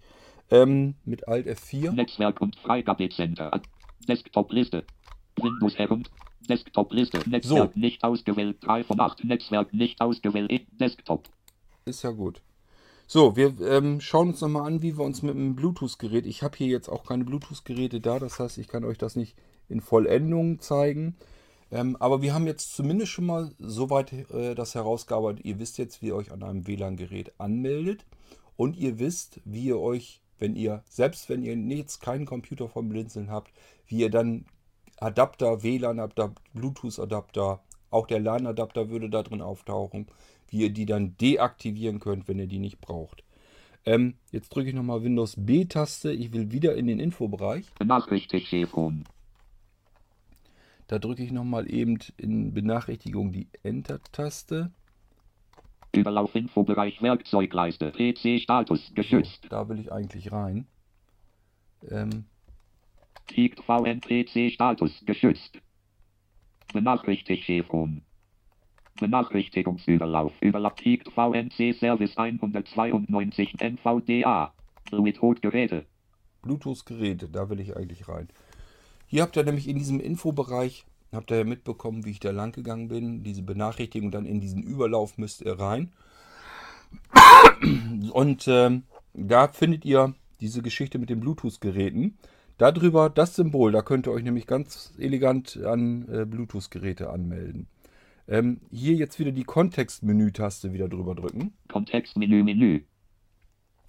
ähm, 0.51 0.95
mit 1.05 1.27
Alt 1.27 1.47
F4. 1.47 1.91
Netzwerk 1.91 2.41
und 2.41 2.55
Freigabecenter. 2.57 3.61
Desktop-Liste. 4.07 4.83
Windows 5.41 5.77
herum. 5.77 6.03
Desktop-Liste. 6.47 7.27
Netzwerk 7.27 7.73
so. 7.73 7.79
nicht 7.79 8.03
ausgewählt. 8.03 8.57
3 8.61 8.83
von 8.83 8.99
8. 8.99 9.23
Netzwerk 9.23 9.73
nicht 9.73 9.99
ausgewählt. 10.01 10.51
Desktop. 10.79 11.29
Ist 11.85 12.03
ja 12.03 12.11
gut. 12.11 12.41
So, 13.07 13.35
wir 13.35 13.59
ähm, 13.61 14.01
schauen 14.01 14.29
uns 14.29 14.41
nochmal 14.41 14.65
an, 14.65 14.81
wie 14.81 14.97
wir 14.97 15.05
uns 15.05 15.21
mit 15.21 15.35
einem 15.35 15.55
Bluetooth-Gerät. 15.55 16.25
Ich 16.25 16.41
habe 16.41 16.57
hier 16.57 16.67
jetzt 16.67 16.89
auch 16.89 17.05
keine 17.05 17.23
Bluetooth-Geräte 17.23 18.01
da, 18.01 18.17
das 18.17 18.39
heißt, 18.39 18.57
ich 18.57 18.67
kann 18.67 18.83
euch 18.83 18.97
das 18.97 19.15
nicht 19.15 19.35
in 19.69 19.79
Vollendung 19.79 20.59
zeigen. 20.59 21.15
Ähm, 21.71 21.95
aber 21.99 22.21
wir 22.21 22.33
haben 22.33 22.47
jetzt 22.47 22.75
zumindest 22.75 23.11
schon 23.11 23.25
mal 23.25 23.51
soweit 23.59 24.13
äh, 24.13 24.55
das 24.55 24.75
herausgearbeitet. 24.75 25.45
Ihr 25.45 25.59
wisst 25.59 25.77
jetzt, 25.77 26.01
wie 26.01 26.07
ihr 26.07 26.15
euch 26.15 26.31
an 26.31 26.43
einem 26.43 26.67
WLAN-Gerät 26.67 27.33
anmeldet. 27.39 28.05
Und 28.55 28.77
ihr 28.77 28.99
wisst, 28.99 29.41
wie 29.45 29.65
ihr 29.65 29.79
euch, 29.79 30.21
wenn 30.37 30.55
ihr, 30.55 30.83
selbst 30.87 31.29
wenn 31.29 31.43
ihr 31.43 31.55
jetzt 31.55 32.01
keinen 32.01 32.25
Computer 32.25 32.69
vom 32.69 32.89
Blinzeln 32.89 33.29
habt, 33.29 33.51
wie 33.87 33.97
ihr 33.97 34.09
dann 34.09 34.45
Adapter, 34.97 35.63
WLAN-Adapter, 35.63 36.33
Bluetooth-Adapter, 36.53 37.61
auch 37.89 38.07
der 38.07 38.19
LAN-Adapter 38.19 38.89
würde 38.89 39.09
da 39.09 39.23
drin 39.23 39.41
auftauchen, 39.41 40.07
wie 40.49 40.61
ihr 40.61 40.69
die 40.69 40.85
dann 40.85 41.17
deaktivieren 41.17 41.99
könnt, 41.99 42.27
wenn 42.27 42.39
ihr 42.39 42.47
die 42.47 42.59
nicht 42.59 42.79
braucht. 42.79 43.23
Ähm, 43.85 44.15
jetzt 44.31 44.49
drücke 44.49 44.69
ich 44.69 44.75
nochmal 44.75 45.03
Windows 45.03 45.35
B-Taste. 45.37 46.11
Ich 46.11 46.33
will 46.33 46.51
wieder 46.51 46.75
in 46.75 46.87
den 46.87 46.99
Infobereich. 46.99 47.65
Benachrichtigungen. 47.77 49.05
Da 50.87 50.99
drücke 50.99 51.23
ich 51.23 51.31
nochmal 51.31 51.71
eben 51.71 51.97
in 52.17 52.53
Benachrichtigung 52.53 53.31
die 53.31 53.47
Enter-Taste. 53.63 54.71
Überlauf 55.93 56.35
Infobereich 56.35 57.01
Werkzeugleiste. 57.01 57.91
PC-Status 57.91 58.93
geschützt. 58.93 59.43
So, 59.43 59.49
da 59.49 59.67
will 59.69 59.79
ich 59.79 59.91
eigentlich 59.91 60.31
rein. 60.31 60.67
Ähm, 61.89 62.25
Tiegt 63.27 63.61
VNPC-Status 63.61 65.05
geschützt. 65.05 65.59
Benachrichtigung. 66.73 68.01
Benachrichtigungsüberlauf. 68.99 70.33
Überlapp 70.41 70.77
Tiegt 70.77 71.09
VNC 71.11 71.73
Service 71.73 72.17
192 72.17 73.59
NVDA. 73.59 74.53
Bluetooth-Geräte. 74.91 75.85
Bluetooth-Geräte, 76.43 77.27
da 77.27 77.49
will 77.49 77.59
ich 77.59 77.75
eigentlich 77.75 78.07
rein. 78.07 78.29
Hier 79.15 79.21
habt 79.21 79.37
ihr 79.37 79.45
nämlich 79.45 79.69
in 79.69 79.77
diesem 79.77 80.01
Infobereich, 80.01 80.85
habt 81.13 81.31
ihr 81.31 81.37
ja 81.37 81.43
mitbekommen, 81.45 82.03
wie 82.03 82.11
ich 82.11 82.19
da 82.19 82.31
lang 82.31 82.51
gegangen 82.51 82.89
bin. 82.89 83.23
Diese 83.23 83.43
Benachrichtigung 83.43 84.11
dann 84.11 84.25
in 84.25 84.41
diesen 84.41 84.61
Überlauf 84.61 85.17
müsst 85.17 85.41
ihr 85.41 85.57
rein. 85.57 85.93
Und 88.11 88.45
ähm, 88.49 88.83
da 89.13 89.47
findet 89.47 89.85
ihr 89.85 90.13
diese 90.41 90.61
Geschichte 90.61 90.99
mit 90.99 91.09
den 91.09 91.21
Bluetooth-Geräten. 91.21 92.17
Darüber 92.57 93.09
das 93.09 93.37
Symbol, 93.37 93.71
da 93.71 93.83
könnt 93.83 94.05
ihr 94.05 94.11
euch 94.11 94.25
nämlich 94.25 94.47
ganz 94.47 94.93
elegant 94.99 95.63
an 95.63 96.09
äh, 96.09 96.25
Bluetooth-Geräte 96.25 97.09
anmelden. 97.09 97.67
Ähm, 98.27 98.59
hier 98.69 98.95
jetzt 98.95 99.17
wieder 99.17 99.31
die 99.31 99.45
Kontextmenü-Taste 99.45 100.73
wieder 100.73 100.89
drüber 100.89 101.15
drücken. 101.15 101.53
Kontextmenü, 101.69 102.43
Menü. 102.43 102.81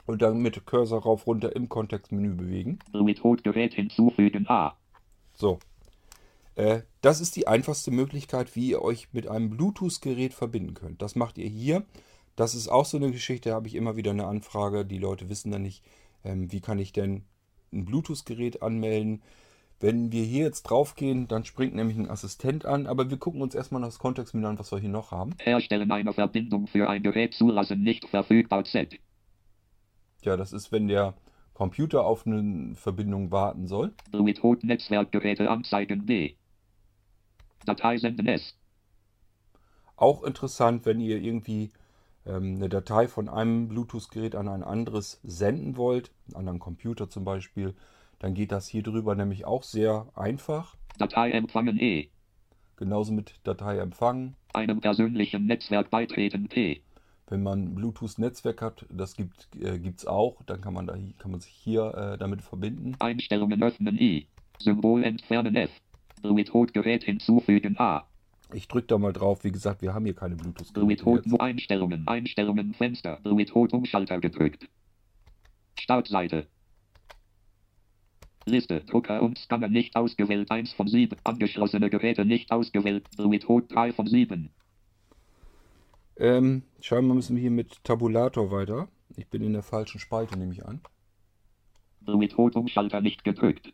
Und 0.06 0.22
dann 0.22 0.38
mit 0.38 0.64
Cursor 0.66 1.02
rauf 1.02 1.26
runter 1.26 1.56
im 1.56 1.68
Kontextmenü 1.68 2.36
bewegen. 2.36 2.78
Bluetooth-Gerät 2.92 3.74
hinzufügen 3.74 4.46
A. 4.46 4.76
So. 5.37 5.59
Äh, 6.57 6.81
das 7.03 7.20
ist 7.20 7.37
die 7.37 7.46
einfachste 7.46 7.90
Möglichkeit, 7.90 8.57
wie 8.57 8.70
ihr 8.70 8.83
euch 8.83 9.12
mit 9.12 9.29
einem 9.29 9.51
Bluetooth-Gerät 9.51 10.35
verbinden 10.35 10.75
könnt. 10.75 11.03
Das 11.03 11.14
macht 11.14 11.38
ihr 11.38 11.49
hier. 11.49 11.85
Das 12.35 12.55
ist 12.55 12.68
auch 12.68 12.85
so 12.85 12.96
eine 12.96 13.12
Geschichte, 13.12 13.51
da 13.51 13.55
habe 13.55 13.68
ich 13.68 13.75
immer 13.75 13.96
wieder 13.96 14.11
eine 14.11 14.27
Anfrage. 14.27 14.85
Die 14.85 14.99
Leute 14.99 15.29
wissen 15.29 15.53
dann 15.53 15.62
nicht, 15.62 15.85
ähm, 16.25 16.51
wie 16.53 16.61
kann 16.61 16.79
ich 16.79 16.92
denn 16.92 17.25
ein 17.72 17.85
Bluetooth-Gerät 17.85 18.62
anmelden. 18.62 19.22
Wenn 19.79 20.11
wir 20.11 20.25
hier 20.25 20.44
jetzt 20.44 20.62
draufgehen, 20.64 21.29
dann 21.29 21.44
springt 21.44 21.75
nämlich 21.75 21.99
ein 21.99 22.09
Assistent 22.09 22.64
an, 22.64 22.87
aber 22.87 23.11
wir 23.11 23.18
gucken 23.18 23.42
uns 23.42 23.55
erstmal 23.55 23.83
das 23.83 23.99
Kontextmenü 23.99 24.46
an, 24.46 24.59
was 24.59 24.72
wir 24.72 24.79
hier 24.79 24.88
noch 24.88 25.11
haben. 25.11 25.35
Herstellen 25.38 25.90
einer 25.90 26.14
Verbindung 26.14 26.66
für 26.66 26.88
ein 26.88 27.03
Gerät 27.03 27.35
zulassen, 27.35 27.83
nicht 27.83 28.09
verfügbar 28.09 28.64
Z. 28.64 28.99
Ja, 30.22 30.37
das 30.38 30.55
ist, 30.55 30.72
wenn 30.72 30.88
der 30.88 31.14
Computer 31.56 32.04
auf 32.04 32.26
eine 32.26 32.74
Verbindung 32.74 33.30
warten 33.30 33.66
soll. 33.66 33.94
Bluetooth 34.10 34.62
Netzwerkgeräte 34.62 35.48
anzeigen 35.48 36.04
B. 36.04 36.34
Datei 37.64 37.96
senden 37.96 38.26
S. 38.26 38.58
Auch 39.96 40.22
interessant, 40.22 40.84
wenn 40.84 41.00
ihr 41.00 41.16
irgendwie 41.18 41.70
ähm, 42.26 42.56
eine 42.56 42.68
Datei 42.68 43.08
von 43.08 43.30
einem 43.30 43.68
Bluetooth-Gerät 43.68 44.34
an 44.34 44.48
ein 44.48 44.62
anderes 44.62 45.18
senden 45.22 45.78
wollt, 45.78 46.10
einen 46.26 46.36
anderen 46.36 46.58
Computer 46.58 47.08
zum 47.08 47.24
Beispiel, 47.24 47.74
dann 48.18 48.34
geht 48.34 48.52
das 48.52 48.68
hier 48.68 48.82
drüber 48.82 49.14
nämlich 49.14 49.46
auch 49.46 49.62
sehr 49.62 50.08
einfach. 50.14 50.76
Datei 50.98 51.30
empfangen 51.30 51.80
E. 51.80 52.10
Genauso 52.76 53.14
mit 53.14 53.40
Datei 53.44 53.78
empfangen. 53.78 54.36
Einem 54.52 54.82
persönlichen 54.82 55.46
Netzwerk 55.46 55.88
beitreten 55.88 56.48
P. 56.48 56.82
Wenn 57.28 57.42
man 57.42 57.74
Bluetooth-Netzwerk 57.74 58.62
hat, 58.62 58.86
das 58.88 59.16
gibt 59.16 59.48
es 59.60 60.04
äh, 60.04 60.08
auch, 60.08 60.42
dann 60.46 60.60
kann 60.60 60.74
man, 60.74 60.86
da, 60.86 60.94
kann 61.18 61.32
man 61.32 61.40
sich 61.40 61.52
hier 61.52 61.92
äh, 61.94 62.18
damit 62.18 62.42
verbinden. 62.42 62.94
Einstellungen 63.00 63.62
öffnen 63.62 63.98
I. 63.98 64.28
Symbol 64.58 65.02
entfernen 65.02 65.56
F. 65.56 65.70
Bluetooth-Gerät 66.22 67.04
hinzufügen 67.04 67.78
A. 67.78 68.06
Ich 68.52 68.68
drücke 68.68 68.86
da 68.86 68.98
mal 68.98 69.12
drauf. 69.12 69.42
Wie 69.42 69.50
gesagt, 69.50 69.82
wir 69.82 69.92
haben 69.92 70.04
hier 70.04 70.14
keine 70.14 70.36
Bluetooth-Geräte. 70.36 71.02
Bluetooth 71.04 71.40
Einstellungen, 71.40 72.06
Einstellungen, 72.06 72.74
Fenster, 72.74 73.18
Bluetooth 73.22 73.72
Umschalter 73.72 74.20
gedrückt. 74.20 74.68
Startseite. 75.78 76.46
Liste, 78.44 78.82
Drucker 78.82 79.22
und 79.22 79.38
Scanner 79.38 79.68
nicht 79.68 79.96
ausgewählt, 79.96 80.52
1 80.52 80.72
von 80.72 80.86
7. 80.86 81.18
Angeschlossene 81.24 81.90
Geräte 81.90 82.24
nicht 82.24 82.52
ausgewählt, 82.52 83.10
Bluetooth 83.16 83.64
3 83.72 83.92
von 83.92 84.06
7. 84.06 84.50
Ähm, 86.18 86.62
scheinbar 86.81 87.14
müssen 87.14 87.37
wir 87.37 87.42
hier 87.42 87.50
mit 87.50 87.85
Tabulator 87.85 88.50
weiter. 88.50 88.88
Ich 89.16 89.29
bin 89.29 89.42
in 89.42 89.52
der 89.52 89.62
falschen 89.62 89.98
Spalte, 89.98 90.38
nehme 90.38 90.52
ich 90.52 90.64
an. 90.64 90.81
Bluetooth-Umschalter 92.00 93.00
nicht 93.00 93.24
gedrückt. 93.24 93.72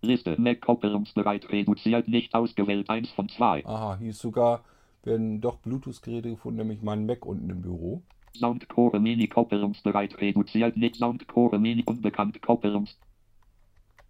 Liste, 0.00 0.36
Mac 0.38 0.60
koppelungsbereit 0.60 1.50
reduziert, 1.50 2.08
nicht 2.08 2.34
ausgewählt, 2.34 2.90
1 2.90 3.10
von 3.10 3.28
2. 3.28 3.64
Aha, 3.66 3.96
hier 3.98 4.10
ist 4.10 4.18
sogar, 4.18 4.64
werden 5.02 5.40
doch 5.40 5.58
Bluetooth-Geräte 5.58 6.30
gefunden, 6.30 6.58
nämlich 6.58 6.82
mein 6.82 7.06
Mac 7.06 7.24
unten 7.24 7.50
im 7.50 7.62
Büro. 7.62 8.02
Soundcore 8.36 9.00
Mini 9.00 9.28
koppelungsbereit 9.28 10.20
reduziert, 10.20 10.76
nicht 10.76 10.96
Soundcore 10.96 11.58
Mini 11.58 11.84
unbekannt 11.86 12.40
koppelungs... 12.42 12.98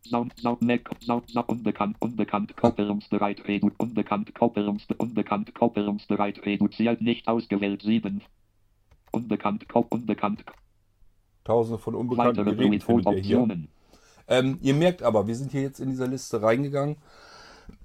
Sound, 0.07 0.39
Sound, 0.39 0.63
Mac, 0.63 0.89
Sound, 1.01 1.31
Sound, 1.31 1.49
unbekannt, 1.49 1.97
unbekannt, 1.99 2.57
koppelungsbereit, 2.57 3.47
redu, 3.49 3.71
unbekannt, 3.79 4.35
koppelungs, 4.35 4.87
unbekannt, 4.99 5.55
koppelungsbereit, 5.55 6.45
reduziert, 6.45 7.01
nicht 7.01 7.27
ausgewählt, 7.27 7.83
7. 7.83 8.23
Unbekannt, 9.13 9.69
Kop, 9.69 9.93
unbekannt. 9.93 10.45
Tausende 11.45 11.79
von 11.79 11.95
unbekannten 11.95 12.45
Geräten 12.45 12.81
findet 12.81 13.07
ihr 13.07 13.21
hier. 13.21 13.59
Ähm, 14.27 14.59
ihr 14.63 14.75
merkt 14.75 15.03
aber, 15.03 15.27
wir 15.27 15.35
sind 15.35 15.53
hier 15.53 15.63
jetzt 15.63 15.81
in 15.81 15.91
dieser 15.91 16.07
Liste 16.07 16.43
reingegangen, 16.43 16.97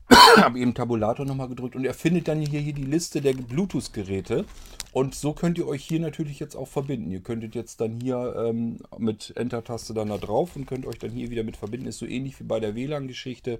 habe 0.38 0.60
eben 0.60 0.74
Tabulator 0.74 1.26
nochmal 1.26 1.50
gedrückt 1.50 1.76
und 1.76 1.86
er 1.86 1.94
findet 1.94 2.28
dann 2.28 2.42
hier, 2.42 2.60
hier 2.60 2.74
die 2.74 2.84
Liste 2.84 3.22
der 3.22 3.34
Bluetooth-Geräte. 3.34 4.46
Und 4.92 5.14
so 5.14 5.34
könnt 5.34 5.58
ihr 5.60 5.68
euch 5.68 5.84
hier 5.84 6.00
natürlich 6.00 6.40
jetzt 6.40 6.56
auch 6.56 6.68
verbinden. 6.68 7.12
Ihr 7.12 7.22
könntet 7.22 7.54
jetzt 7.54 7.80
dann 7.80 8.00
hier 8.02 8.36
ähm, 8.38 8.78
mit 8.98 9.34
Enter-Taste 9.36 9.94
dann 9.94 10.10
da 10.10 10.18
drauf 10.18 10.56
und 10.56 10.66
könnt 10.66 10.88
euch 10.88 10.98
dann 10.98 11.12
hier 11.12 11.30
wieder 11.30 11.44
mit 11.44 11.58
verbinden. 11.58 11.88
Ist 11.88 12.00
so 12.00 12.08
ähnlich 12.08 12.40
wie 12.40 12.46
bei 12.46 12.60
der 12.60 12.74
WLAN-Geschichte. 12.74 13.60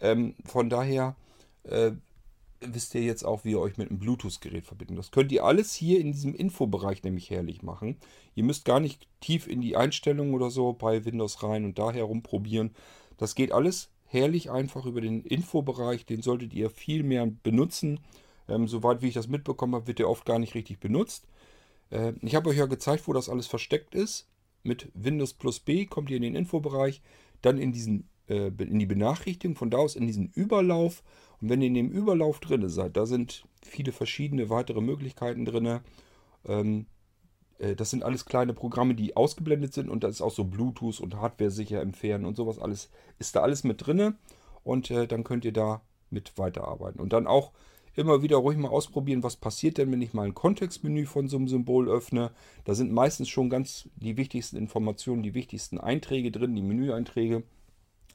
Ähm, 0.00 0.34
von 0.44 0.70
daher 0.70 1.16
äh, 1.64 1.90
wisst 2.60 2.94
ihr 2.94 3.02
jetzt 3.02 3.24
auch, 3.24 3.44
wie 3.44 3.52
ihr 3.52 3.60
euch 3.60 3.78
mit 3.78 3.90
einem 3.90 3.98
Bluetooth-Gerät 3.98 4.66
verbindet. 4.66 4.98
Das 4.98 5.10
könnt 5.10 5.32
ihr 5.32 5.44
alles 5.44 5.74
hier 5.74 6.00
in 6.00 6.12
diesem 6.12 6.34
Infobereich 6.36 7.02
nämlich 7.02 7.30
herrlich 7.30 7.62
machen. 7.62 7.96
Ihr 8.36 8.44
müsst 8.44 8.64
gar 8.64 8.78
nicht 8.78 9.08
tief 9.20 9.48
in 9.48 9.60
die 9.60 9.76
Einstellungen 9.76 10.34
oder 10.34 10.50
so 10.50 10.72
bei 10.72 11.04
Windows 11.04 11.42
rein 11.42 11.64
und 11.64 11.78
da 11.80 11.90
herumprobieren. 11.90 12.70
Das 13.16 13.34
geht 13.34 13.50
alles 13.50 13.88
herrlich 14.10 14.50
einfach 14.50 14.86
über 14.86 15.00
den 15.00 15.22
Infobereich. 15.22 16.04
Den 16.04 16.20
solltet 16.20 16.52
ihr 16.52 16.68
viel 16.68 17.04
mehr 17.04 17.26
benutzen. 17.26 18.00
Ähm, 18.48 18.66
soweit 18.66 19.02
wie 19.02 19.08
ich 19.08 19.14
das 19.14 19.28
mitbekommen 19.28 19.74
habe, 19.76 19.86
wird 19.86 20.00
der 20.00 20.08
oft 20.08 20.26
gar 20.26 20.40
nicht 20.40 20.54
richtig 20.54 20.80
benutzt. 20.80 21.28
Äh, 21.90 22.14
ich 22.20 22.34
habe 22.34 22.50
euch 22.50 22.58
ja 22.58 22.66
gezeigt, 22.66 23.06
wo 23.06 23.12
das 23.12 23.28
alles 23.28 23.46
versteckt 23.46 23.94
ist. 23.94 24.26
mit 24.62 24.90
Windows 24.92 25.32
plus 25.32 25.58
B 25.60 25.86
kommt 25.86 26.10
ihr 26.10 26.16
in 26.16 26.22
den 26.22 26.34
Infobereich, 26.34 27.00
dann 27.40 27.56
in, 27.56 27.72
diesen, 27.72 28.10
äh, 28.28 28.48
in 28.48 28.78
die 28.78 28.86
Benachrichtigung, 28.86 29.56
von 29.56 29.70
da 29.70 29.78
aus 29.78 29.96
in 29.96 30.06
diesen 30.06 30.28
Überlauf. 30.34 31.02
Und 31.40 31.48
wenn 31.48 31.62
ihr 31.62 31.68
in 31.68 31.74
dem 31.74 31.90
Überlauf 31.90 32.40
drin 32.40 32.68
seid, 32.68 32.96
da 32.96 33.06
sind 33.06 33.46
viele 33.64 33.92
verschiedene 33.92 34.50
weitere 34.50 34.82
Möglichkeiten 34.82 35.46
drin. 35.46 35.80
Ähm, 36.44 36.80
äh, 36.80 36.84
das 37.76 37.90
sind 37.90 38.02
alles 38.02 38.24
kleine 38.24 38.54
Programme, 38.54 38.94
die 38.94 39.16
ausgeblendet 39.16 39.74
sind 39.74 39.88
und 39.88 40.02
da 40.02 40.08
ist 40.08 40.22
auch 40.22 40.30
so 40.30 40.44
Bluetooth 40.44 41.00
und 41.00 41.16
Hardware 41.16 41.50
sicher 41.50 41.80
entfernen 41.80 42.24
und 42.24 42.36
sowas 42.36 42.58
alles. 42.58 42.90
Ist 43.18 43.36
da 43.36 43.40
alles 43.40 43.64
mit 43.64 43.86
drin 43.86 44.14
und 44.64 44.90
äh, 44.90 45.06
dann 45.06 45.24
könnt 45.24 45.44
ihr 45.44 45.52
da 45.52 45.82
mit 46.10 46.38
weiterarbeiten. 46.38 47.00
Und 47.00 47.12
dann 47.12 47.26
auch 47.26 47.52
immer 47.94 48.22
wieder 48.22 48.36
ruhig 48.36 48.56
mal 48.56 48.68
ausprobieren, 48.68 49.22
was 49.22 49.36
passiert 49.36 49.78
denn, 49.78 49.90
wenn 49.92 50.02
ich 50.02 50.14
mal 50.14 50.26
ein 50.26 50.34
Kontextmenü 50.34 51.06
von 51.06 51.28
so 51.28 51.36
einem 51.36 51.48
Symbol 51.48 51.88
öffne. 51.88 52.30
Da 52.64 52.74
sind 52.74 52.92
meistens 52.92 53.28
schon 53.28 53.50
ganz 53.50 53.88
die 53.96 54.16
wichtigsten 54.16 54.56
Informationen, 54.56 55.22
die 55.22 55.34
wichtigsten 55.34 55.78
Einträge 55.78 56.30
drin, 56.30 56.54
die 56.54 56.62
Menüeinträge, 56.62 57.42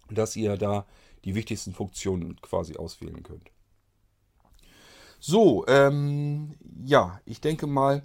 dass 0.10 0.36
ihr 0.36 0.58
da 0.58 0.86
die 1.24 1.36
wichtigsten 1.36 1.74
Funktionen 1.74 2.40
quasi 2.42 2.78
auswählen 2.78 3.24
könnt. 3.24 3.52
So, 5.20 5.66
ähm, 5.68 6.56
ja, 6.84 7.20
ich 7.26 7.42
denke 7.42 7.68
mal, 7.68 8.04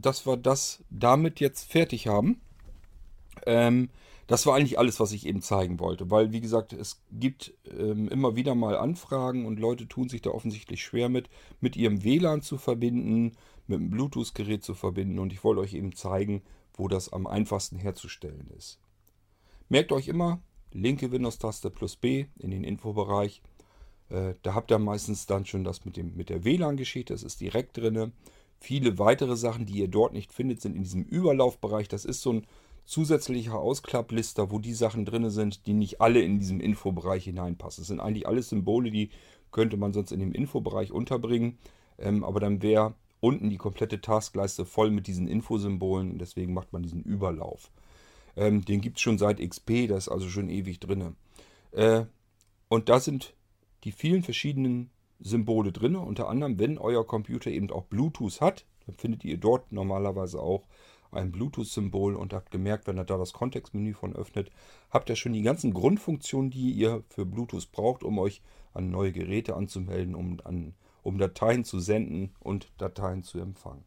dass 0.00 0.26
wir 0.26 0.36
das 0.36 0.84
damit 0.90 1.40
jetzt 1.40 1.70
fertig 1.70 2.06
haben. 2.06 2.40
Ähm, 3.46 3.90
das 4.26 4.44
war 4.44 4.56
eigentlich 4.56 4.78
alles, 4.78 5.00
was 5.00 5.12
ich 5.12 5.26
eben 5.26 5.40
zeigen 5.40 5.80
wollte, 5.80 6.10
weil 6.10 6.32
wie 6.32 6.40
gesagt, 6.40 6.74
es 6.74 7.00
gibt 7.10 7.54
ähm, 7.64 8.08
immer 8.08 8.36
wieder 8.36 8.54
mal 8.54 8.76
Anfragen 8.76 9.46
und 9.46 9.58
Leute 9.58 9.88
tun 9.88 10.10
sich 10.10 10.20
da 10.20 10.30
offensichtlich 10.30 10.82
schwer 10.82 11.08
mit, 11.08 11.30
mit 11.60 11.76
ihrem 11.76 12.04
WLAN 12.04 12.42
zu 12.42 12.58
verbinden, 12.58 13.32
mit 13.66 13.80
einem 13.80 13.90
Bluetooth-Gerät 13.90 14.62
zu 14.62 14.74
verbinden 14.74 15.18
und 15.18 15.32
ich 15.32 15.44
wollte 15.44 15.62
euch 15.62 15.72
eben 15.72 15.94
zeigen, 15.94 16.42
wo 16.74 16.88
das 16.88 17.10
am 17.10 17.26
einfachsten 17.26 17.78
herzustellen 17.78 18.50
ist. 18.56 18.78
Merkt 19.70 19.92
euch 19.92 20.08
immer, 20.08 20.42
linke 20.72 21.10
Windows-Taste 21.10 21.70
plus 21.70 21.96
B 21.96 22.26
in 22.38 22.50
den 22.50 22.64
Infobereich. 22.64 23.42
Äh, 24.10 24.34
da 24.42 24.54
habt 24.54 24.70
ihr 24.70 24.78
meistens 24.78 25.24
dann 25.24 25.46
schon 25.46 25.64
das 25.64 25.86
mit, 25.86 25.96
dem, 25.96 26.14
mit 26.16 26.28
der 26.28 26.44
WLAN-Geschichte, 26.44 27.14
das 27.14 27.22
ist 27.22 27.40
direkt 27.40 27.78
drin. 27.78 28.12
Viele 28.60 28.98
weitere 28.98 29.36
Sachen, 29.36 29.66
die 29.66 29.78
ihr 29.78 29.88
dort 29.88 30.12
nicht 30.12 30.32
findet, 30.32 30.60
sind 30.60 30.76
in 30.76 30.82
diesem 30.82 31.04
Überlaufbereich. 31.04 31.88
Das 31.88 32.04
ist 32.04 32.22
so 32.22 32.32
ein 32.32 32.46
zusätzlicher 32.84 33.58
Ausklapplister, 33.58 34.50
wo 34.50 34.58
die 34.58 34.74
Sachen 34.74 35.04
drin 35.04 35.30
sind, 35.30 35.66
die 35.66 35.74
nicht 35.74 36.00
alle 36.00 36.20
in 36.20 36.38
diesem 36.38 36.58
Infobereich 36.60 37.24
hineinpassen. 37.24 37.82
Das 37.82 37.88
sind 37.88 38.00
eigentlich 38.00 38.26
alles 38.26 38.48
Symbole, 38.48 38.90
die 38.90 39.10
könnte 39.52 39.76
man 39.76 39.92
sonst 39.92 40.10
in 40.10 40.20
dem 40.20 40.32
Infobereich 40.32 40.90
unterbringen. 40.92 41.58
Ähm, 41.98 42.24
aber 42.24 42.40
dann 42.40 42.62
wäre 42.62 42.94
unten 43.20 43.50
die 43.50 43.56
komplette 43.56 44.00
Taskleiste 44.00 44.64
voll 44.64 44.90
mit 44.90 45.06
diesen 45.06 45.28
Infosymbolen. 45.28 46.18
Deswegen 46.18 46.54
macht 46.54 46.72
man 46.72 46.82
diesen 46.82 47.02
Überlauf. 47.02 47.70
Ähm, 48.36 48.64
den 48.64 48.80
gibt 48.80 48.96
es 48.96 49.02
schon 49.02 49.18
seit 49.18 49.40
XP, 49.40 49.88
das 49.88 50.06
ist 50.06 50.08
also 50.08 50.28
schon 50.28 50.48
ewig 50.48 50.80
drin. 50.80 51.16
Äh, 51.72 52.04
und 52.68 52.88
da 52.88 53.00
sind 53.00 53.34
die 53.84 53.92
vielen 53.92 54.22
verschiedenen 54.22 54.90
Symbole 55.20 55.72
drin. 55.72 55.96
Unter 55.96 56.28
anderem, 56.28 56.58
wenn 56.58 56.78
euer 56.78 57.06
Computer 57.06 57.50
eben 57.50 57.70
auch 57.70 57.84
Bluetooth 57.84 58.40
hat, 58.40 58.66
dann 58.86 58.94
findet 58.94 59.24
ihr 59.24 59.38
dort 59.38 59.72
normalerweise 59.72 60.40
auch 60.40 60.66
ein 61.10 61.32
Bluetooth-Symbol 61.32 62.14
und 62.14 62.32
habt 62.32 62.50
gemerkt, 62.50 62.86
wenn 62.86 62.98
ihr 62.98 63.04
da 63.04 63.16
das 63.16 63.32
Kontextmenü 63.32 63.94
von 63.94 64.14
öffnet, 64.14 64.50
habt 64.90 65.08
ihr 65.08 65.16
schon 65.16 65.32
die 65.32 65.42
ganzen 65.42 65.72
Grundfunktionen, 65.72 66.50
die 66.50 66.72
ihr 66.72 67.02
für 67.08 67.24
Bluetooth 67.24 67.72
braucht, 67.72 68.02
um 68.02 68.18
euch 68.18 68.42
an 68.74 68.90
neue 68.90 69.12
Geräte 69.12 69.56
anzumelden, 69.56 70.14
um, 70.14 70.38
an, 70.44 70.74
um 71.02 71.18
Dateien 71.18 71.64
zu 71.64 71.80
senden 71.80 72.34
und 72.40 72.70
Dateien 72.78 73.22
zu 73.22 73.38
empfangen. 73.38 73.84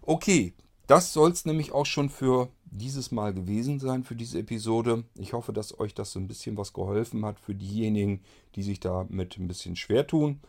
Okay, 0.00 0.54
das 0.88 1.12
soll 1.12 1.30
es 1.30 1.44
nämlich 1.44 1.72
auch 1.72 1.86
schon 1.86 2.10
für 2.10 2.48
dieses 2.72 3.12
Mal 3.12 3.34
gewesen 3.34 3.78
sein 3.78 4.02
für 4.02 4.16
diese 4.16 4.38
Episode. 4.38 5.04
Ich 5.14 5.34
hoffe, 5.34 5.52
dass 5.52 5.78
euch 5.78 5.94
das 5.94 6.12
so 6.12 6.18
ein 6.18 6.26
bisschen 6.26 6.56
was 6.56 6.72
geholfen 6.72 7.24
hat 7.24 7.38
für 7.38 7.54
diejenigen, 7.54 8.20
die 8.56 8.62
sich 8.62 8.80
damit 8.80 9.38
ein 9.38 9.46
bisschen 9.46 9.76
schwer 9.76 10.06
tun. 10.06 10.40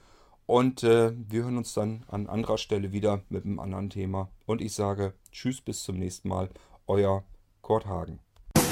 Und 0.45 0.83
äh, 0.83 1.13
wir 1.15 1.43
hören 1.43 1.57
uns 1.57 1.73
dann 1.73 2.03
an 2.07 2.27
anderer 2.27 2.57
Stelle 2.57 2.91
wieder 2.91 3.21
mit 3.29 3.45
einem 3.45 3.59
anderen 3.59 3.89
Thema. 3.89 4.29
Und 4.45 4.61
ich 4.61 4.73
sage 4.73 5.13
Tschüss, 5.31 5.61
bis 5.61 5.83
zum 5.83 5.97
nächsten 5.97 6.29
Mal. 6.29 6.49
Euer 6.87 7.23
Kurt 7.61 7.85
Hagen. 7.85 8.19
Ein 8.55 8.63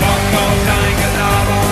Bock 0.00 0.40
auf 0.40 0.66
dein 0.66 0.96
Gelaber, 0.96 1.62